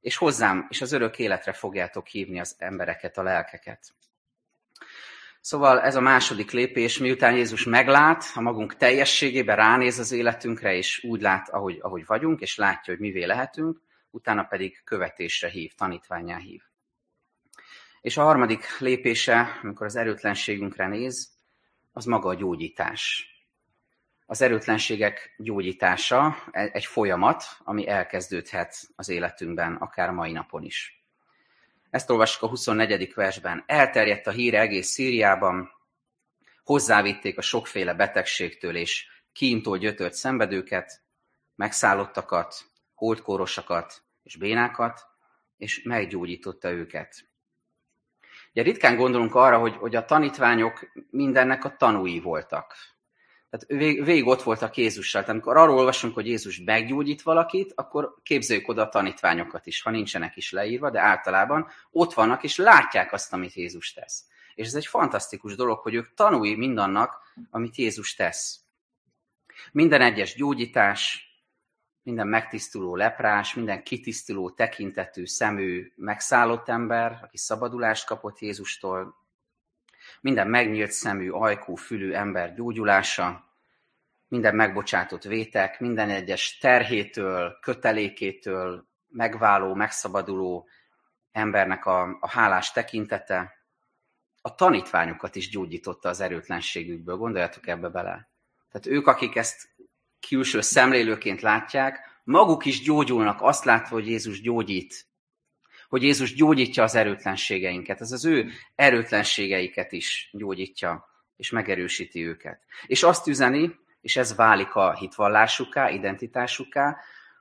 És 0.00 0.16
hozzám, 0.16 0.66
és 0.68 0.80
az 0.80 0.92
örök 0.92 1.18
életre 1.18 1.52
fogjátok 1.52 2.06
hívni 2.06 2.40
az 2.40 2.54
embereket, 2.58 3.18
a 3.18 3.22
lelkeket. 3.22 3.94
Szóval 5.44 5.80
ez 5.80 5.96
a 5.96 6.00
második 6.00 6.50
lépés, 6.50 6.98
miután 6.98 7.34
Jézus 7.34 7.64
meglát, 7.64 8.24
a 8.34 8.40
magunk 8.40 8.76
teljességében 8.76 9.56
ránéz 9.56 9.98
az 9.98 10.12
életünkre, 10.12 10.74
és 10.74 11.04
úgy 11.04 11.20
lát, 11.20 11.48
ahogy, 11.48 11.78
ahogy 11.80 12.06
vagyunk, 12.06 12.40
és 12.40 12.56
látja, 12.56 12.92
hogy 12.92 13.02
mivé 13.02 13.24
lehetünk, 13.24 13.80
utána 14.10 14.42
pedig 14.42 14.80
követésre 14.84 15.48
hív, 15.48 15.72
tanítványá 15.74 16.36
hív. 16.36 16.62
És 18.00 18.16
a 18.16 18.22
harmadik 18.22 18.78
lépése, 18.78 19.58
amikor 19.62 19.86
az 19.86 19.96
erőtlenségünkre 19.96 20.86
néz, 20.86 21.32
az 21.92 22.04
maga 22.04 22.28
a 22.28 22.34
gyógyítás. 22.34 23.26
Az 24.26 24.42
erőtlenségek 24.42 25.34
gyógyítása 25.38 26.36
egy 26.50 26.84
folyamat, 26.84 27.44
ami 27.58 27.88
elkezdődhet 27.88 28.76
az 28.96 29.08
életünkben, 29.08 29.74
akár 29.74 30.10
mai 30.10 30.32
napon 30.32 30.62
is. 30.62 31.01
Ezt 31.92 32.10
olvassuk 32.10 32.42
a 32.42 32.48
24. 32.48 33.14
versben. 33.14 33.64
Elterjedt 33.66 34.26
a 34.26 34.30
híre 34.30 34.60
egész 34.60 34.88
Szíriában, 34.88 35.70
hozzávitték 36.62 37.38
a 37.38 37.42
sokféle 37.42 37.94
betegségtől 37.94 38.76
és 38.76 39.06
kíntól 39.32 39.78
gyötört 39.78 40.14
szenvedőket, 40.14 41.02
megszállottakat, 41.54 42.54
holdkórosakat 42.94 44.04
és 44.22 44.36
bénákat, 44.36 45.00
és 45.56 45.82
meggyógyította 45.82 46.70
őket. 46.70 47.28
Ugye 48.50 48.62
ritkán 48.62 48.96
gondolunk 48.96 49.34
arra, 49.34 49.58
hogy, 49.58 49.76
hogy 49.76 49.96
a 49.96 50.04
tanítványok 50.04 50.92
mindennek 51.10 51.64
a 51.64 51.76
tanúi 51.76 52.20
voltak. 52.20 52.74
Tehát 53.52 53.82
vég, 53.82 54.04
végig 54.04 54.26
ott 54.26 54.42
voltak 54.42 54.76
Jézussal. 54.76 55.20
Tehát 55.20 55.34
amikor 55.34 55.56
arról 55.56 55.76
olvasunk, 55.76 56.14
hogy 56.14 56.26
Jézus 56.26 56.60
meggyógyít 56.64 57.22
valakit, 57.22 57.72
akkor 57.74 58.14
képzeljük 58.22 58.68
oda 58.68 58.82
a 58.82 58.88
tanítványokat 58.88 59.66
is, 59.66 59.82
ha 59.82 59.90
nincsenek 59.90 60.36
is 60.36 60.52
leírva, 60.52 60.90
de 60.90 61.00
általában 61.00 61.68
ott 61.90 62.14
vannak, 62.14 62.42
és 62.42 62.56
látják 62.56 63.12
azt, 63.12 63.32
amit 63.32 63.54
Jézus 63.54 63.92
tesz. 63.92 64.24
És 64.54 64.66
ez 64.66 64.74
egy 64.74 64.86
fantasztikus 64.86 65.54
dolog, 65.54 65.78
hogy 65.78 65.94
ők 65.94 66.14
tanúi 66.14 66.56
mindannak, 66.56 67.18
amit 67.50 67.76
Jézus 67.76 68.14
tesz. 68.14 68.60
Minden 69.72 70.00
egyes 70.00 70.34
gyógyítás, 70.34 71.26
minden 72.02 72.26
megtisztuló 72.26 72.96
leprás, 72.96 73.54
minden 73.54 73.82
kitisztuló 73.82 74.50
tekintetű, 74.50 75.26
szemű, 75.26 75.92
megszállott 75.96 76.68
ember, 76.68 77.18
aki 77.22 77.36
szabadulást 77.36 78.06
kapott 78.06 78.38
Jézustól, 78.38 79.21
minden 80.22 80.48
megnyílt 80.48 80.90
szemű, 80.90 81.30
ajkú, 81.30 81.74
fülű 81.74 82.12
ember 82.12 82.54
gyógyulása, 82.54 83.44
minden 84.28 84.54
megbocsátott 84.54 85.22
vétek, 85.22 85.80
minden 85.80 86.10
egyes 86.10 86.58
terhétől, 86.58 87.58
kötelékétől 87.60 88.86
megváló, 89.08 89.74
megszabaduló 89.74 90.68
embernek 91.32 91.86
a, 91.86 92.16
a 92.20 92.28
hálás 92.28 92.72
tekintete, 92.72 93.52
a 94.40 94.54
tanítványokat 94.54 95.36
is 95.36 95.50
gyógyította 95.50 96.08
az 96.08 96.20
erőtlenségükből. 96.20 97.16
Gondoljatok 97.16 97.66
ebbe 97.66 97.88
bele. 97.88 98.30
Tehát 98.70 98.86
ők, 98.86 99.06
akik 99.06 99.36
ezt 99.36 99.68
külső 100.28 100.60
szemlélőként 100.60 101.40
látják, 101.40 102.20
maguk 102.24 102.64
is 102.64 102.82
gyógyulnak, 102.82 103.40
azt 103.40 103.64
látva, 103.64 103.94
hogy 103.94 104.06
Jézus 104.06 104.40
gyógyít 104.40 105.06
hogy 105.92 106.02
Jézus 106.02 106.34
gyógyítja 106.34 106.82
az 106.82 106.94
erőtlenségeinket. 106.94 108.00
Ez 108.00 108.12
az 108.12 108.24
ő 108.24 108.50
erőtlenségeiket 108.74 109.92
is 109.92 110.30
gyógyítja, 110.32 111.08
és 111.36 111.50
megerősíti 111.50 112.26
őket. 112.26 112.62
És 112.86 113.02
azt 113.02 113.26
üzeni, 113.26 113.74
és 114.00 114.16
ez 114.16 114.36
válik 114.36 114.74
a 114.74 114.94
hitvallásuká, 114.94 115.90
identitásuká, 115.90 116.98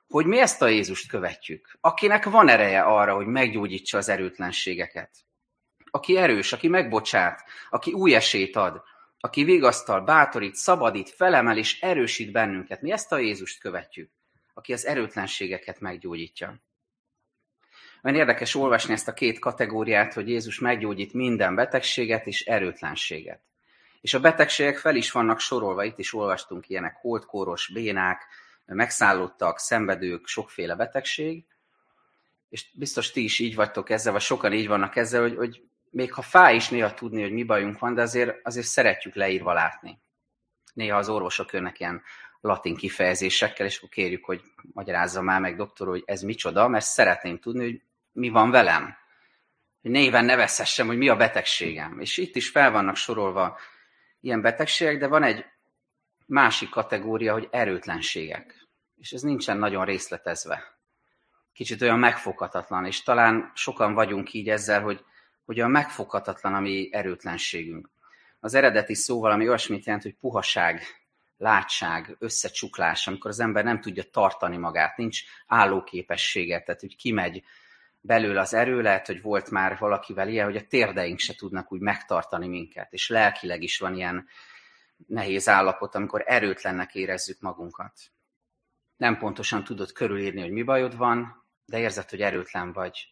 hogy 0.08 0.26
mi 0.26 0.40
ezt 0.40 0.62
a 0.62 0.68
Jézust 0.68 1.08
követjük, 1.10 1.78
akinek 1.82 2.26
van 2.26 2.50
ereje 2.50 2.82
arra, 2.82 3.16
hogy 3.16 3.26
meggyógyítsa 3.26 3.98
az 3.98 4.10
erőtlenségeket. 4.10 5.12
Aki 5.92 6.18
erős, 6.18 6.54
aki 6.54 6.68
megbocsát, 6.68 7.44
aki 7.70 7.92
új 7.92 8.16
esélyt 8.16 8.56
ad, 8.56 8.82
aki 9.20 9.44
vigasztal, 9.44 10.02
bátorít, 10.02 10.56
szabadít, 10.56 11.10
felemel 11.10 11.58
és 11.58 11.82
erősít 11.82 12.32
bennünket. 12.32 12.82
Mi 12.82 12.92
ezt 12.92 13.12
a 13.12 13.18
Jézust 13.18 13.60
követjük, 13.60 14.12
aki 14.54 14.74
az 14.74 14.86
erőtlenségeket 14.86 15.80
meggyógyítja. 15.80 16.62
Olyan 18.04 18.18
érdekes 18.18 18.56
olvasni 18.56 18.94
ezt 18.94 19.08
a 19.08 19.14
két 19.14 19.40
kategóriát, 19.40 20.14
hogy 20.14 20.30
Jézus 20.30 20.60
meggyógyít 20.60 21.14
minden 21.14 21.56
betegséget 21.56 22.28
és 22.28 22.46
erőtlenséget. 22.46 23.40
És 24.02 24.14
a 24.14 24.20
betegségek 24.20 24.78
fel 24.78 24.96
is 24.96 25.12
vannak 25.12 25.40
sorolva, 25.40 25.84
itt 25.84 25.98
is 26.00 26.14
olvastunk 26.14 26.70
ilyenek, 26.70 26.96
holdkóros, 26.96 27.72
bénák, 27.74 28.28
megszállottak, 28.66 29.60
szenvedők, 29.60 30.28
sokféle 30.28 30.76
betegség. 30.76 31.46
És 32.50 32.66
biztos 32.74 33.12
ti 33.12 33.24
is 33.24 33.40
így 33.40 33.56
vagytok 33.56 33.90
ezzel, 33.90 34.12
vagy 34.12 34.22
sokan 34.22 34.54
így 34.54 34.68
vannak 34.68 34.96
ezzel, 34.96 35.22
hogy, 35.22 35.36
hogy 35.36 35.64
még 35.90 36.14
ha 36.14 36.22
fáj 36.22 36.56
is 36.56 36.70
néha 36.70 36.94
tudni, 36.94 37.22
hogy 37.22 37.32
mi 37.32 37.44
bajunk 37.44 37.80
van, 37.80 37.94
de 37.94 38.02
azért, 38.02 38.40
azért 38.44 38.68
szeretjük 38.68 39.16
leírva 39.16 39.54
látni. 39.54 40.00
Néha 40.74 40.98
az 40.98 41.10
orvosok 41.10 41.54
jönnek 41.54 41.80
ilyen 41.80 42.02
latin 42.42 42.76
kifejezésekkel, 42.76 43.66
és 43.66 43.78
akkor 43.78 43.90
kérjük, 43.90 44.26
hogy 44.26 44.42
magyarázza 44.74 45.22
már 45.22 45.42
meg, 45.42 45.56
doktor, 45.56 45.88
hogy 45.88 46.04
ez 46.06 46.22
micsoda, 46.22 46.68
mert 46.68 46.86
szeretném 46.86 47.40
tudni, 47.40 47.64
hogy 47.64 47.82
mi 48.12 48.30
van 48.30 48.52
velem. 48.52 48.98
Hogy 49.82 49.92
néven 49.92 50.26
nevezhessem, 50.26 50.88
hogy 50.88 50.98
mi 50.98 51.10
a 51.10 51.16
betegségem. 51.16 52.00
És 52.00 52.18
itt 52.18 52.36
is 52.36 52.50
fel 52.50 52.72
vannak 52.72 52.96
sorolva 52.96 53.60
ilyen 54.20 54.42
betegségek, 54.42 54.98
de 54.98 55.08
van 55.08 55.24
egy 55.24 55.46
másik 56.26 56.70
kategória, 56.70 57.34
hogy 57.34 57.48
erőtlenségek. 57.52 58.68
És 58.96 59.12
ez 59.12 59.22
nincsen 59.22 59.58
nagyon 59.58 59.86
részletezve. 59.86 60.80
Kicsit 61.54 61.82
olyan 61.82 62.00
megfoghatatlan, 62.00 62.86
és 62.86 63.04
talán 63.04 63.52
sokan 63.56 63.94
vagyunk 63.94 64.34
így 64.34 64.50
ezzel, 64.50 64.82
hogy, 64.82 65.06
hogy 65.46 65.58
olyan 65.58 65.72
megfoghatatlan 65.72 66.54
a 66.54 66.60
mi 66.60 66.90
erőtlenségünk. 66.92 67.90
Az 68.40 68.54
eredeti 68.54 68.96
szó 68.96 69.20
valami 69.20 69.48
olyasmit 69.48 69.86
jelent, 69.86 70.04
hogy 70.04 70.16
puhaság, 70.20 70.82
látság, 71.38 72.16
összecsuklás, 72.20 73.08
amikor 73.08 73.30
az 73.30 73.40
ember 73.40 73.64
nem 73.64 73.82
tudja 73.82 74.04
tartani 74.04 74.58
magát, 74.58 74.98
nincs 74.98 75.22
állóképessége, 75.48 76.62
tehát 76.62 76.82
hogy 76.82 76.96
kimegy 76.96 77.44
belőle 78.02 78.40
az 78.42 78.54
erő, 78.54 78.82
lehet, 78.82 79.08
hogy 79.08 79.22
volt 79.22 79.50
már 79.50 79.78
valakivel 79.78 80.28
ilyen, 80.28 80.46
hogy 80.46 80.56
a 80.56 80.68
térdeink 80.68 81.20
se 81.20 81.36
tudnak 81.36 81.72
úgy 81.72 81.80
megtartani 81.80 82.48
minket, 82.48 82.94
és 82.94 83.10
lelkileg 83.10 83.62
is 83.64 83.80
van 83.80 83.96
ilyen 83.96 84.28
nehéz 85.08 85.48
állapot, 85.48 85.96
amikor 85.96 86.24
erőtlennek 86.26 86.96
érezzük 86.96 87.40
magunkat. 87.40 87.94
Nem 88.98 89.18
pontosan 89.18 89.64
tudod 89.64 89.92
körülírni, 89.92 90.42
hogy 90.42 90.52
mi 90.52 90.64
bajod 90.64 90.98
van, 90.98 91.46
de 91.66 91.80
érzed, 91.80 92.10
hogy 92.10 92.22
erőtlen 92.22 92.74
vagy. 92.74 93.08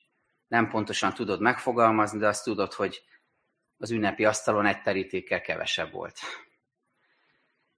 Nem 0.47 0.69
pontosan 0.69 1.13
tudod 1.13 1.41
megfogalmazni, 1.41 2.19
de 2.19 2.27
azt 2.27 2.43
tudod, 2.43 2.73
hogy 2.73 3.03
az 3.77 3.91
ünnepi 3.91 4.25
asztalon 4.25 4.65
egy 4.65 4.81
terítékkel 4.81 5.41
kevesebb 5.41 5.91
volt. 5.91 6.19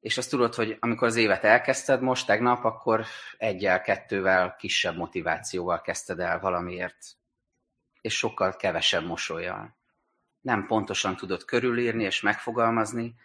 És 0.02 0.18
azt 0.18 0.30
tudod, 0.30 0.56
hogy 0.56 0.78
amikor 0.80 1.08
az 1.08 1.16
évet 1.16 1.44
elkezdted 1.44 2.02
most, 2.02 2.26
tegnap, 2.26 2.64
akkor 2.66 3.06
egyel, 3.38 3.82
kettővel, 3.82 4.56
kisebb 4.56 4.96
motivációval 4.96 5.82
kezdted 5.82 6.20
el 6.20 6.40
valamiért, 6.40 6.98
és 8.02 8.18
sokkal 8.18 8.56
kevesebb 8.56 9.06
mosolyjal. 9.06 9.78
Nem 10.42 10.66
pontosan 10.68 11.16
tudod 11.16 11.46
körülírni 11.46 12.04
és 12.04 12.22
megfogalmazni, 12.22 13.16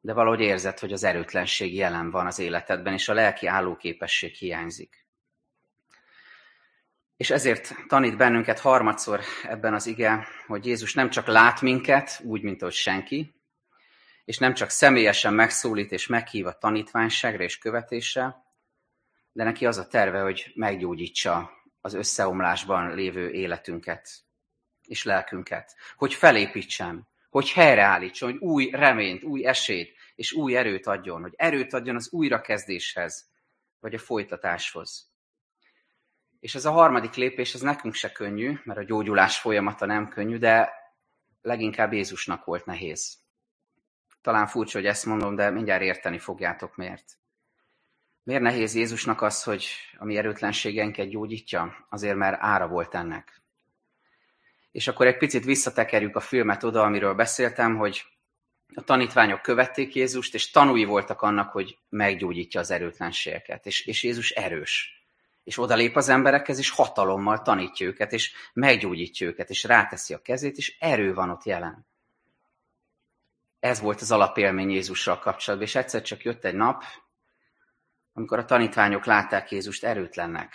de 0.00 0.12
valahogy 0.12 0.40
érzed, 0.40 0.78
hogy 0.78 0.92
az 0.92 1.04
erőtlenség 1.04 1.74
jelen 1.74 2.10
van 2.10 2.26
az 2.26 2.38
életedben, 2.38 2.92
és 2.92 3.08
a 3.08 3.14
lelki 3.14 3.46
állóképesség 3.46 4.34
hiányzik. 4.34 5.06
És 7.16 7.30
ezért 7.30 7.74
tanít 7.88 8.16
bennünket 8.16 8.58
harmadszor 8.58 9.20
ebben 9.42 9.74
az 9.74 9.86
ige, 9.86 10.26
hogy 10.46 10.66
Jézus 10.66 10.94
nem 10.94 11.10
csak 11.10 11.26
lát 11.26 11.60
minket, 11.60 12.20
úgy, 12.24 12.42
mint 12.42 12.62
ahogy 12.62 12.74
senki, 12.74 13.41
és 14.24 14.38
nem 14.38 14.54
csak 14.54 14.70
személyesen 14.70 15.34
megszólít 15.34 15.92
és 15.92 16.06
meghív 16.06 16.46
a 16.46 16.58
tanítványságra 16.58 17.42
és 17.42 17.58
követésre, 17.58 18.44
de 19.32 19.44
neki 19.44 19.66
az 19.66 19.78
a 19.78 19.86
terve, 19.86 20.20
hogy 20.20 20.52
meggyógyítsa 20.54 21.50
az 21.80 21.94
összeomlásban 21.94 22.94
lévő 22.94 23.30
életünket 23.30 24.08
és 24.86 25.04
lelkünket, 25.04 25.74
hogy 25.96 26.14
felépítsen, 26.14 27.08
hogy 27.30 27.50
helyreállítson, 27.50 28.30
hogy 28.30 28.40
új 28.40 28.70
reményt, 28.70 29.22
új 29.22 29.46
esélyt 29.46 29.96
és 30.14 30.32
új 30.32 30.56
erőt 30.56 30.86
adjon, 30.86 31.20
hogy 31.20 31.34
erőt 31.36 31.72
adjon 31.72 31.96
az 31.96 32.12
újrakezdéshez, 32.12 33.30
vagy 33.80 33.94
a 33.94 33.98
folytatáshoz. 33.98 35.10
És 36.40 36.54
ez 36.54 36.64
a 36.64 36.70
harmadik 36.70 37.14
lépés, 37.14 37.54
ez 37.54 37.60
nekünk 37.60 37.94
se 37.94 38.12
könnyű, 38.12 38.58
mert 38.64 38.78
a 38.78 38.84
gyógyulás 38.84 39.38
folyamata 39.38 39.86
nem 39.86 40.08
könnyű, 40.08 40.38
de 40.38 40.72
leginkább 41.42 41.92
Jézusnak 41.92 42.44
volt 42.44 42.64
nehéz. 42.64 43.21
Talán 44.22 44.46
furcsa, 44.46 44.78
hogy 44.78 44.86
ezt 44.86 45.06
mondom, 45.06 45.34
de 45.34 45.50
mindjárt 45.50 45.82
érteni 45.82 46.18
fogjátok 46.18 46.76
miért. 46.76 47.18
Miért 48.22 48.42
nehéz 48.42 48.74
Jézusnak 48.74 49.22
az, 49.22 49.42
hogy 49.42 49.66
a 49.98 50.04
mi 50.04 50.16
erőtlenségeinket 50.16 51.08
gyógyítja? 51.08 51.86
Azért, 51.88 52.16
mert 52.16 52.42
ára 52.42 52.68
volt 52.68 52.94
ennek. 52.94 53.42
És 54.72 54.88
akkor 54.88 55.06
egy 55.06 55.16
picit 55.16 55.44
visszatekerjük 55.44 56.16
a 56.16 56.20
filmet 56.20 56.64
oda, 56.64 56.82
amiről 56.82 57.14
beszéltem, 57.14 57.76
hogy 57.76 58.04
a 58.74 58.82
tanítványok 58.82 59.42
követték 59.42 59.94
Jézust, 59.94 60.34
és 60.34 60.50
tanúi 60.50 60.84
voltak 60.84 61.22
annak, 61.22 61.52
hogy 61.52 61.78
meggyógyítja 61.88 62.60
az 62.60 62.70
erőtlenségeket. 62.70 63.66
És, 63.66 63.86
és 63.86 64.02
Jézus 64.02 64.30
erős. 64.30 65.04
És 65.44 65.58
odalép 65.58 65.96
az 65.96 66.08
emberekhez, 66.08 66.58
és 66.58 66.70
hatalommal 66.70 67.42
tanítja 67.42 67.86
őket, 67.86 68.12
és 68.12 68.32
meggyógyítja 68.52 69.26
őket, 69.26 69.50
és 69.50 69.64
ráteszi 69.64 70.14
a 70.14 70.22
kezét, 70.22 70.56
és 70.56 70.76
erő 70.78 71.14
van 71.14 71.30
ott 71.30 71.44
jelen. 71.44 71.86
Ez 73.62 73.80
volt 73.80 74.00
az 74.00 74.12
alapélmény 74.12 74.70
Jézussal 74.70 75.18
kapcsolatban, 75.18 75.68
és 75.68 75.74
egyszer 75.74 76.02
csak 76.02 76.22
jött 76.22 76.44
egy 76.44 76.54
nap, 76.54 76.84
amikor 78.12 78.38
a 78.38 78.44
tanítványok 78.44 79.04
látták 79.04 79.50
Jézust 79.50 79.84
erőtlennek, 79.84 80.54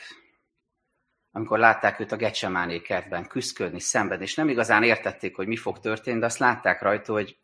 amikor 1.32 1.60
látták 1.60 2.00
őt 2.00 2.12
a 2.12 2.16
Gecsemáné 2.16 2.82
kertben 2.82 3.28
küzdködni, 3.28 3.80
szenvedni, 3.80 4.24
és 4.24 4.36
nem 4.36 4.50
igazán 4.50 4.84
értették, 4.84 5.36
hogy 5.36 5.48
mi 5.48 5.56
fog 5.56 5.80
történni, 5.80 6.20
de 6.20 6.26
azt 6.26 6.38
látták 6.38 6.82
rajta, 6.82 7.14
hogy, 7.14 7.38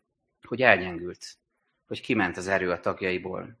hogy 0.46 0.62
elgyengült, 0.62 1.36
hogy 1.86 2.00
kiment 2.00 2.36
az 2.36 2.48
erő 2.48 2.70
a 2.70 2.80
tagjaiból, 2.80 3.58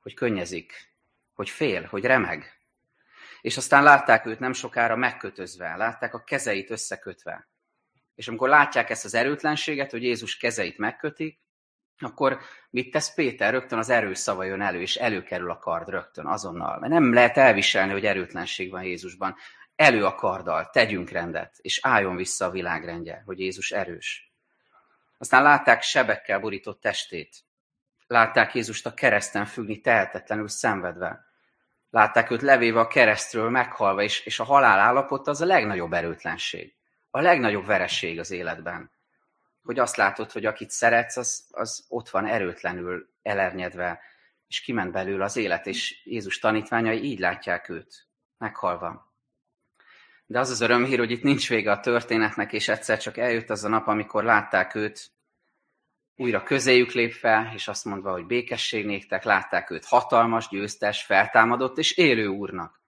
hogy 0.00 0.14
könnyezik, 0.14 0.94
hogy 1.34 1.50
fél, 1.50 1.84
hogy 1.84 2.04
remeg. 2.04 2.60
És 3.40 3.56
aztán 3.56 3.82
látták 3.82 4.26
őt 4.26 4.38
nem 4.38 4.52
sokára 4.52 4.96
megkötözve, 4.96 5.76
látták 5.76 6.14
a 6.14 6.24
kezeit 6.24 6.70
összekötve. 6.70 7.48
És 8.16 8.28
amikor 8.28 8.48
látják 8.48 8.90
ezt 8.90 9.04
az 9.04 9.14
erőtlenséget, 9.14 9.90
hogy 9.90 10.02
Jézus 10.02 10.36
kezeit 10.36 10.78
megkötik, 10.78 11.40
akkor 11.98 12.38
mit 12.70 12.90
tesz 12.90 13.14
Péter? 13.14 13.52
Rögtön 13.52 13.78
az 13.78 13.90
erős 13.90 14.18
szava 14.18 14.44
jön 14.44 14.60
elő, 14.60 14.80
és 14.80 14.96
előkerül 14.96 15.50
a 15.50 15.58
kard 15.58 15.88
rögtön, 15.88 16.26
azonnal. 16.26 16.78
Mert 16.78 16.92
nem 16.92 17.12
lehet 17.12 17.36
elviselni, 17.36 17.92
hogy 17.92 18.06
erőtlenség 18.06 18.70
van 18.70 18.82
Jézusban. 18.82 19.36
Elő 19.76 20.04
a 20.04 20.14
karddal, 20.14 20.70
tegyünk 20.70 21.10
rendet, 21.10 21.56
és 21.60 21.78
álljon 21.82 22.16
vissza 22.16 22.44
a 22.44 22.50
világrendje, 22.50 23.22
hogy 23.24 23.38
Jézus 23.38 23.70
erős. 23.70 24.32
Aztán 25.18 25.42
látták 25.42 25.82
sebekkel 25.82 26.40
borított 26.40 26.80
testét. 26.80 27.36
Látták 28.06 28.54
Jézust 28.54 28.86
a 28.86 28.94
kereszten 28.94 29.44
függni, 29.44 29.80
tehetetlenül 29.80 30.48
szenvedve. 30.48 31.24
Látták 31.90 32.30
őt 32.30 32.42
levéve 32.42 32.80
a 32.80 32.86
keresztről, 32.86 33.50
meghalva, 33.50 34.02
és, 34.02 34.26
és 34.26 34.40
a 34.40 34.44
halál 34.44 34.78
állapota 34.78 35.30
az 35.30 35.40
a 35.40 35.44
legnagyobb 35.46 35.92
erőtlenség. 35.92 36.75
A 37.16 37.20
legnagyobb 37.20 37.66
vereség 37.66 38.18
az 38.18 38.30
életben 38.30 38.90
hogy 39.66 39.78
azt 39.78 39.96
látod, 39.96 40.32
hogy 40.32 40.46
akit 40.46 40.70
szeretsz, 40.70 41.16
az, 41.16 41.46
az 41.50 41.84
ott 41.88 42.08
van 42.08 42.26
erőtlenül 42.26 43.08
elernyedve, 43.22 44.00
és 44.48 44.60
kiment 44.60 44.92
belőle 44.92 45.24
az 45.24 45.36
élet, 45.36 45.66
és 45.66 46.00
Jézus 46.04 46.38
tanítványai 46.38 47.02
így 47.02 47.18
látják 47.18 47.68
őt, 47.68 48.06
meghalva. 48.38 49.12
De 50.26 50.38
az 50.38 50.50
az 50.50 50.60
örömhír, 50.60 50.98
hogy 50.98 51.10
itt 51.10 51.22
nincs 51.22 51.48
vége 51.48 51.70
a 51.70 51.80
történetnek, 51.80 52.52
és 52.52 52.68
egyszer 52.68 52.98
csak 52.98 53.16
eljött 53.16 53.50
az 53.50 53.64
a 53.64 53.68
nap, 53.68 53.86
amikor 53.86 54.24
látták 54.24 54.74
őt 54.74 55.10
újra 56.16 56.42
közéjük 56.42 56.92
lépve, 56.92 57.50
és 57.54 57.68
azt 57.68 57.84
mondva, 57.84 58.12
hogy 58.12 58.26
békesség 58.26 58.86
néktek, 58.86 59.24
látták 59.24 59.70
őt 59.70 59.84
hatalmas, 59.84 60.48
győztes, 60.48 61.02
feltámadott 61.02 61.78
és 61.78 61.96
élő 61.96 62.26
úrnak, 62.26 62.80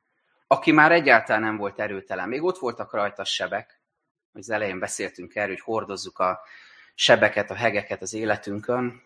aki 0.47 0.73
már 0.73 0.93
egyáltalán 0.93 1.43
nem 1.43 1.57
volt 1.57 1.81
erőtelen. 1.81 2.29
Még 2.29 2.43
ott 2.43 2.59
voltak 2.59 2.93
rajta 2.93 3.25
sebek, 3.25 3.78
az 4.39 4.51
elején 4.51 4.79
beszéltünk 4.79 5.35
erről, 5.35 5.55
hogy 5.55 5.61
hordozzuk 5.65 6.19
a 6.19 6.41
sebeket, 6.95 7.51
a 7.51 7.55
hegeket 7.55 8.03
az 8.03 8.15
életünkön, 8.15 9.03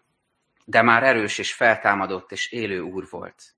de 0.65 0.83
már 0.83 1.03
erős 1.03 1.39
és 1.39 1.55
feltámadott 1.55 2.33
és 2.33 2.53
élő 2.53 2.81
úr 2.81 3.07
volt. 3.11 3.55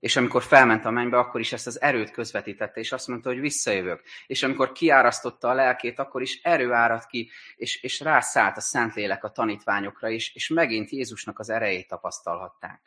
És 0.00 0.16
amikor 0.16 0.42
felment 0.42 0.84
a 0.84 0.90
mennybe, 0.90 1.18
akkor 1.18 1.40
is 1.40 1.52
ezt 1.52 1.66
az 1.66 1.80
erőt 1.80 2.10
közvetítette, 2.10 2.80
és 2.80 2.92
azt 2.92 3.08
mondta, 3.08 3.28
hogy 3.28 3.40
visszajövök. 3.40 4.02
És 4.26 4.42
amikor 4.42 4.72
kiárasztotta 4.72 5.48
a 5.48 5.54
lelkét, 5.54 5.98
akkor 5.98 6.22
is 6.22 6.40
erő 6.42 6.72
árad 6.72 7.06
ki, 7.06 7.30
és, 7.56 7.82
és 7.82 8.00
rászállt 8.00 8.56
a 8.56 8.60
Szentlélek 8.60 9.24
a 9.24 9.30
tanítványokra 9.30 10.08
is, 10.08 10.34
és 10.34 10.48
megint 10.48 10.90
Jézusnak 10.90 11.38
az 11.38 11.50
erejét 11.50 11.88
tapasztalhatták. 11.88 12.80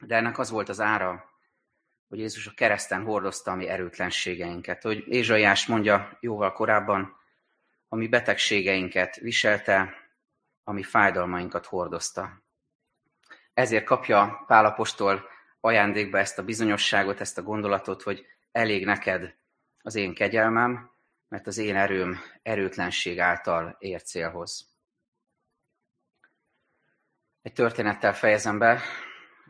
De 0.00 0.16
ennek 0.16 0.38
az 0.38 0.50
volt 0.50 0.68
az 0.68 0.80
ára, 0.80 1.24
hogy 2.08 2.18
Jézus 2.18 2.46
a 2.46 2.52
kereszten 2.54 3.04
hordozta 3.04 3.50
a 3.50 3.54
mi 3.54 3.68
erőtlenségeinket. 3.68 4.82
Hogy 4.82 5.04
Ézsaiás 5.08 5.66
mondja 5.66 6.18
jóval 6.20 6.52
korábban, 6.52 7.16
ami 7.88 8.08
betegségeinket 8.08 9.16
viselte, 9.16 9.94
ami 10.64 10.82
fájdalmainkat 10.82 11.66
hordozta. 11.66 12.42
Ezért 13.54 13.84
kapja 13.84 14.44
Pálapostól 14.46 15.28
ajándékba 15.60 16.18
ezt 16.18 16.38
a 16.38 16.44
bizonyosságot, 16.44 17.20
ezt 17.20 17.38
a 17.38 17.42
gondolatot, 17.42 18.02
hogy 18.02 18.26
elég 18.52 18.84
neked 18.84 19.34
az 19.82 19.94
én 19.94 20.14
kegyelmem, 20.14 20.90
mert 21.28 21.46
az 21.46 21.58
én 21.58 21.76
erőm 21.76 22.20
erőtlenség 22.42 23.20
által 23.20 23.76
ér 23.78 24.02
célhoz. 24.02 24.68
Egy 27.42 27.52
történettel 27.52 28.14
fejezem 28.14 28.58
be. 28.58 28.80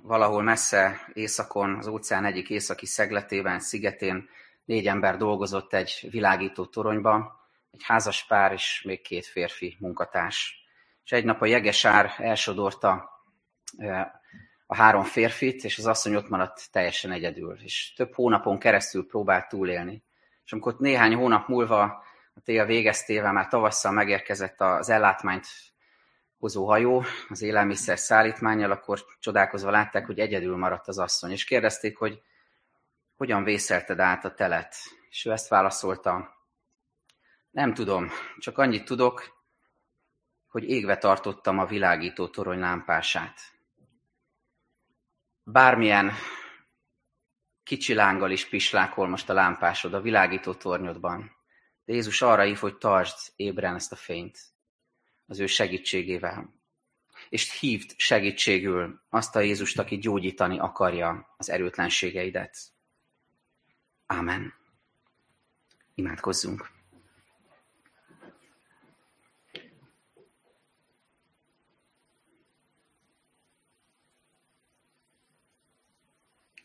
Valahol 0.03 0.43
messze 0.43 1.01
északon, 1.13 1.75
az 1.75 1.87
óceán 1.87 2.25
egyik 2.25 2.51
északi 2.51 2.87
szegletében, 2.87 3.61
szigetén 3.61 4.29
négy 4.65 4.87
ember 4.87 5.17
dolgozott 5.17 5.73
egy 5.73 6.07
világító 6.11 6.65
toronyba, 6.65 7.41
egy 7.71 7.83
házas 7.85 8.27
pár 8.27 8.53
és 8.53 8.83
még 8.87 9.01
két 9.01 9.27
férfi 9.27 9.77
munkatárs. 9.81 10.67
És 11.05 11.13
egy 11.13 11.25
nap 11.25 11.43
a 11.43 11.47
jegesár 11.47 12.15
elsodorta 12.19 13.11
a 14.67 14.77
három 14.77 15.03
férfit, 15.03 15.65
és 15.65 15.79
az 15.79 15.87
asszony 15.87 16.15
ott 16.15 16.29
maradt 16.29 16.71
teljesen 16.73 17.11
egyedül, 17.11 17.59
és 17.63 17.93
több 17.97 18.15
hónapon 18.15 18.59
keresztül 18.59 19.07
próbált 19.07 19.49
túlélni. 19.49 20.03
És 20.45 20.53
amikor 20.53 20.77
néhány 20.79 21.15
hónap 21.15 21.49
múlva 21.49 21.83
a 22.35 22.41
tél 22.45 22.67
végeztével 22.67 23.33
már 23.33 23.49
tavasszal 23.49 23.93
megérkezett 23.93 24.61
az 24.61 24.89
ellátmányt 24.89 25.47
hozó 26.39 26.67
hajó 26.67 27.05
az 27.29 27.43
élelmiszer 27.43 27.99
szállítmányjal, 27.99 28.71
akkor 28.71 29.05
csodálkozva 29.19 29.71
látták, 29.71 30.07
hogy 30.07 30.19
egyedül 30.19 30.57
maradt 30.57 30.89
az 30.89 30.99
asszony, 30.99 31.31
és 31.31 31.45
kérdezték, 31.45 31.97
hogy 31.97 32.23
hogyan 33.17 33.45
vészelted 33.45 33.99
át 33.99 34.25
a 34.25 34.35
telet. 34.35 34.75
És 35.11 35.25
ő 35.25 35.31
ezt 35.31 35.49
válaszolta, 35.49 36.37
nem 37.51 37.75
tudom, 37.75 38.11
csak 38.39 38.59
annyit 38.59 38.85
tudok, 38.85 39.37
hogy 40.47 40.71
égve 40.71 40.99
tartottam 40.99 41.59
a 41.59 41.67
világító 41.67 42.29
torony 42.29 42.59
lámpását. 42.59 43.41
Bármilyen 45.43 46.13
kicsi 47.63 47.95
lánggal 47.95 48.31
is 48.31 48.49
pislákol 48.49 49.09
most 49.09 49.31
a 49.31 49.33
lámpásod 49.33 49.95
a 49.95 50.01
világító 50.01 50.55
tornyodban. 50.55 51.37
De 51.85 51.93
Jézus 51.93 52.23
arra 52.23 52.43
hív, 52.43 52.59
hogy 52.59 52.79
tartsd 52.79 53.33
ébren 53.37 53.75
ezt 53.75 53.93
a 53.93 53.97
fényt 53.97 54.39
az 55.29 55.39
ő 55.39 55.47
segítségével. 55.47 56.57
És 57.29 57.59
hívd 57.59 57.95
segítségül 57.97 59.01
azt 59.09 59.37
a 59.37 59.41
Jézust, 59.41 59.79
aki 59.79 59.99
gyógyítani 59.99 60.59
akarja 60.59 61.35
az 61.37 61.51
erőtlenségeidet. 61.51 62.59
Ámen. 64.07 64.55
Imádkozzunk. 65.95 66.71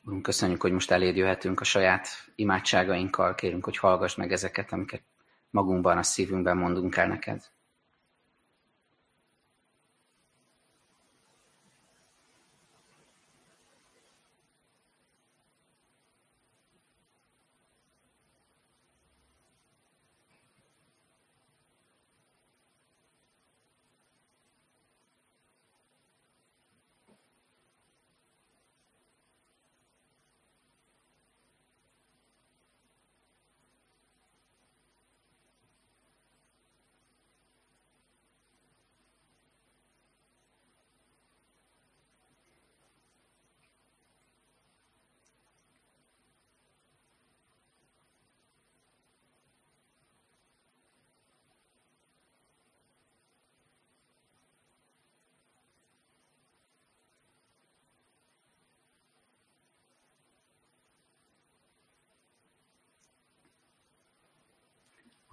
Urunk, 0.06 0.22
köszönjük, 0.22 0.62
hogy 0.62 0.72
most 0.72 0.92
eléd 0.92 1.16
jöhetünk 1.16 1.60
a 1.60 1.64
saját 1.64 2.08
imádságainkkal. 2.36 3.36
Kérünk, 3.36 3.64
hogy 3.64 3.78
hallgass 3.78 4.16
meg 4.16 4.32
ezeket, 4.32 4.72
amiket 4.72 5.04
magunkban, 5.50 5.98
a 5.98 6.04
szívünkben 6.04 6.58
mondunk 6.58 6.96
el 6.96 7.08
neked. 7.08 7.53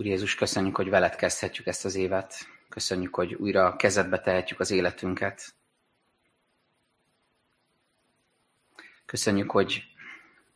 Úr 0.00 0.06
Jézus, 0.06 0.34
köszönjük, 0.34 0.76
hogy 0.76 0.88
veled 0.88 1.16
kezdhetjük 1.16 1.66
ezt 1.66 1.84
az 1.84 1.94
évet. 1.94 2.34
Köszönjük, 2.68 3.14
hogy 3.14 3.34
újra 3.34 3.76
kezedbe 3.76 4.20
tehetjük 4.20 4.60
az 4.60 4.70
életünket. 4.70 5.54
Köszönjük, 9.06 9.50
hogy 9.50 9.82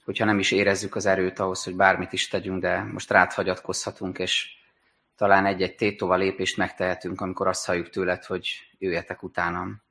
hogyha 0.05 0.25
nem 0.25 0.39
is 0.39 0.51
érezzük 0.51 0.95
az 0.95 1.07
erőt 1.07 1.39
ahhoz, 1.39 1.65
hogy 1.65 1.77
bármit 1.77 2.13
is 2.13 2.29
tegyünk, 2.29 2.61
de 2.61 2.83
most 2.83 3.11
rád 3.11 3.33
hagyatkozhatunk, 3.33 4.19
és 4.19 4.49
talán 5.17 5.47
egy-egy 5.47 5.75
tétova 5.75 6.15
lépést 6.17 6.57
megtehetünk, 6.57 7.21
amikor 7.21 7.47
azt 7.47 7.67
halljuk 7.67 7.91
tőled, 7.91 8.25
hogy 8.25 8.49
jöjjetek 8.79 9.23
utánam. 9.23 9.83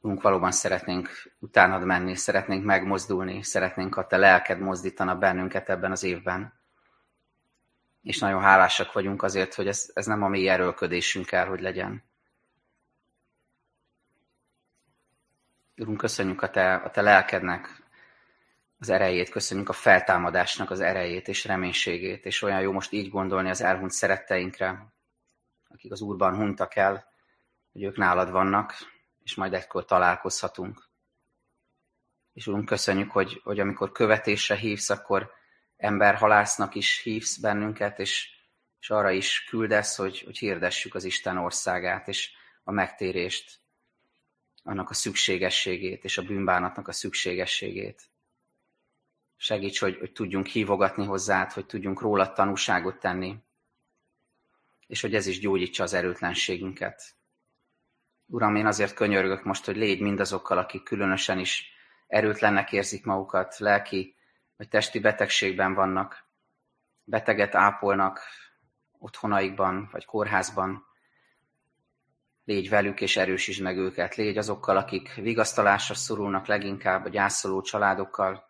Úrunk, 0.00 0.22
valóban 0.22 0.52
szeretnénk 0.52 1.32
utánad 1.38 1.84
menni, 1.84 2.16
szeretnénk 2.16 2.64
megmozdulni, 2.64 3.42
szeretnénk, 3.42 3.94
ha 3.94 4.06
te 4.06 4.16
lelked 4.16 4.58
mozdítana 4.58 5.16
bennünket 5.16 5.68
ebben 5.68 5.90
az 5.90 6.02
évben 6.02 6.60
és 8.02 8.18
nagyon 8.18 8.40
hálásak 8.40 8.92
vagyunk 8.92 9.22
azért, 9.22 9.54
hogy 9.54 9.66
ez, 9.66 9.90
ez 9.94 10.06
nem 10.06 10.22
a 10.22 10.28
mi 10.28 10.48
erőlködésünk 10.48 11.26
kell, 11.26 11.46
hogy 11.46 11.60
legyen. 11.60 12.02
Urunk, 15.76 15.98
köszönjük 15.98 16.42
a 16.42 16.50
te, 16.50 16.74
a 16.74 16.90
te 16.90 17.00
lelkednek 17.00 17.82
az 18.78 18.88
erejét, 18.88 19.28
köszönjük 19.28 19.68
a 19.68 19.72
feltámadásnak 19.72 20.70
az 20.70 20.80
erejét 20.80 21.28
és 21.28 21.44
reménységét, 21.44 22.24
és 22.24 22.42
olyan 22.42 22.60
jó 22.60 22.72
most 22.72 22.92
így 22.92 23.10
gondolni 23.10 23.50
az 23.50 23.60
elhunyt 23.60 23.90
szeretteinkre, 23.90 24.92
akik 25.68 25.92
az 25.92 26.00
Úrban 26.00 26.34
huntak 26.34 26.76
el, 26.76 27.06
hogy 27.72 27.82
ők 27.82 27.96
nálad 27.96 28.30
vannak, 28.30 28.74
és 29.22 29.34
majd 29.34 29.54
egykor 29.54 29.84
találkozhatunk. 29.84 30.88
És 32.32 32.46
Úrunk, 32.46 32.64
köszönjük, 32.64 33.10
hogy, 33.10 33.40
hogy 33.44 33.60
amikor 33.60 33.92
követésre 33.92 34.54
hívsz, 34.54 34.90
akkor 34.90 35.30
emberhalásznak 35.82 36.74
is 36.74 36.98
hívsz 36.98 37.36
bennünket, 37.36 37.98
és, 37.98 38.30
és 38.80 38.90
arra 38.90 39.10
is 39.10 39.44
küldesz, 39.44 39.96
hogy, 39.96 40.20
hogy 40.20 40.38
hirdessük 40.38 40.94
az 40.94 41.04
Isten 41.04 41.36
országát, 41.36 42.08
és 42.08 42.30
a 42.64 42.72
megtérést, 42.72 43.60
annak 44.64 44.90
a 44.90 44.94
szükségességét, 44.94 46.04
és 46.04 46.18
a 46.18 46.22
bűnbánatnak 46.22 46.88
a 46.88 46.92
szükségességét. 46.92 48.02
Segíts, 49.36 49.80
hogy, 49.80 49.98
hogy 49.98 50.12
tudjunk 50.12 50.46
hívogatni 50.46 51.04
hozzád, 51.04 51.52
hogy 51.52 51.66
tudjunk 51.66 52.00
róla 52.00 52.32
tanúságot 52.32 52.98
tenni, 52.98 53.36
és 54.86 55.00
hogy 55.00 55.14
ez 55.14 55.26
is 55.26 55.40
gyógyítsa 55.40 55.82
az 55.82 55.92
erőtlenségünket. 55.92 57.02
Uram, 58.26 58.56
én 58.56 58.66
azért 58.66 58.94
könyörgök 58.94 59.44
most, 59.44 59.64
hogy 59.64 59.76
légy 59.76 60.00
mindazokkal, 60.00 60.58
akik 60.58 60.82
különösen 60.82 61.38
is 61.38 61.72
erőtlennek 62.06 62.72
érzik 62.72 63.04
magukat, 63.04 63.58
lelki 63.58 64.16
vagy 64.62 64.70
testi 64.70 65.00
betegségben 65.00 65.74
vannak, 65.74 66.24
beteget 67.04 67.54
ápolnak 67.54 68.20
otthonaikban, 68.98 69.88
vagy 69.92 70.04
kórházban, 70.04 70.84
légy 72.44 72.68
velük 72.68 73.00
és 73.00 73.16
erősítsd 73.16 73.62
meg 73.62 73.76
őket. 73.76 74.14
Légy 74.14 74.38
azokkal, 74.38 74.76
akik 74.76 75.14
vigasztalásra 75.14 75.94
szorulnak 75.94 76.46
leginkább 76.46 77.04
a 77.04 77.08
gyászoló 77.08 77.60
családokkal, 77.60 78.46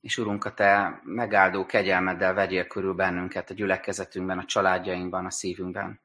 és 0.00 0.18
Urunk, 0.18 0.44
a 0.44 0.54
Te 0.54 1.00
megáldó 1.02 1.66
kegyelmeddel 1.66 2.34
vegyél 2.34 2.66
körül 2.66 2.94
bennünket 2.94 3.50
a 3.50 3.54
gyülekezetünkben, 3.54 4.38
a 4.38 4.44
családjainkban, 4.44 5.26
a 5.26 5.30
szívünkben. 5.30 6.00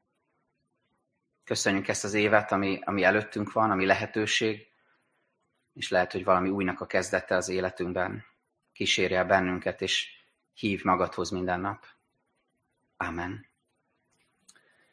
Köszönjük 1.44 1.88
ezt 1.88 2.04
az 2.04 2.14
évet, 2.14 2.52
ami, 2.52 2.80
ami 2.84 3.04
előttünk 3.04 3.52
van, 3.52 3.72
ami 3.72 3.86
lehetőség, 3.86 4.68
és 5.74 5.90
lehet, 5.90 6.12
hogy 6.12 6.24
valami 6.24 6.50
újnak 6.50 6.82
a 6.82 6.86
kezdete 6.86 7.36
az 7.36 7.50
életünkben 7.50 8.30
kísérje 8.74 9.18
el 9.18 9.26
bennünket, 9.26 9.82
és 9.82 10.10
hív 10.54 10.84
magadhoz 10.84 11.30
minden 11.30 11.60
nap. 11.60 11.86
Amen. 12.98 13.46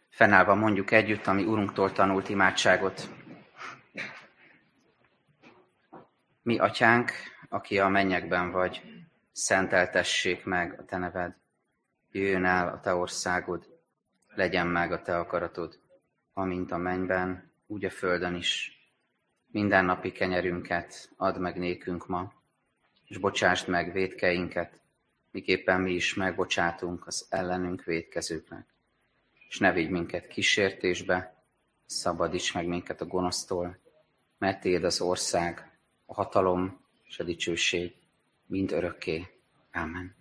Fennállva 0.09 0.55
mondjuk 0.55 0.91
együtt, 0.91 1.27
ami 1.27 1.45
Urunktól 1.45 1.93
tanult 1.93 2.29
imádságot. 2.29 3.09
Mi, 6.43 6.59
Atyánk, 6.59 7.13
aki 7.49 7.79
a 7.79 7.89
mennyekben 7.89 8.51
vagy, 8.51 8.83
szenteltessék 9.33 10.45
meg 10.45 10.81
a 10.81 10.85
Te 10.85 10.97
neved. 10.97 11.37
Jöjjön 12.11 12.45
el 12.45 12.69
a 12.69 12.81
Te 12.81 12.95
országod, 12.95 13.67
legyen 14.27 14.67
meg 14.67 14.93
a 14.93 15.03
Te 15.03 15.19
akaratod, 15.19 15.81
amint 16.33 16.71
a 16.71 16.77
mennyben, 16.77 17.53
úgy 17.67 17.85
a 17.85 17.91
földön 17.91 18.35
is. 18.35 18.73
Minden 19.47 19.85
napi 19.85 20.13
kenyerünket 20.13 21.11
add 21.17 21.39
meg 21.39 21.57
nékünk 21.57 22.07
ma, 22.07 22.33
és 23.09 23.19
bocsásd 23.19 23.69
meg 23.69 23.93
védkeinket, 23.93 24.81
miképpen 25.31 25.81
mi 25.81 25.93
is 25.93 26.15
megbocsátunk 26.15 27.07
az 27.07 27.27
ellenünk 27.31 27.85
védkezőknek. 27.85 28.67
És 29.49 29.59
ne 29.59 29.73
vigy 29.73 29.91
minket 29.91 30.27
kísértésbe, 30.27 31.45
szabadíts 31.87 32.55
meg 32.55 32.67
minket 32.67 33.01
a 33.01 33.07
gonosztól, 33.07 33.79
mert 34.39 34.61
Téd 34.61 34.85
az 34.85 35.01
ország, 35.01 35.79
a 36.07 36.15
hatalom 36.15 36.85
és 37.05 37.19
a 37.19 37.25
dicsőség 37.25 37.95
mind 38.47 38.73
örökké. 38.73 39.27
Amen. 39.73 40.18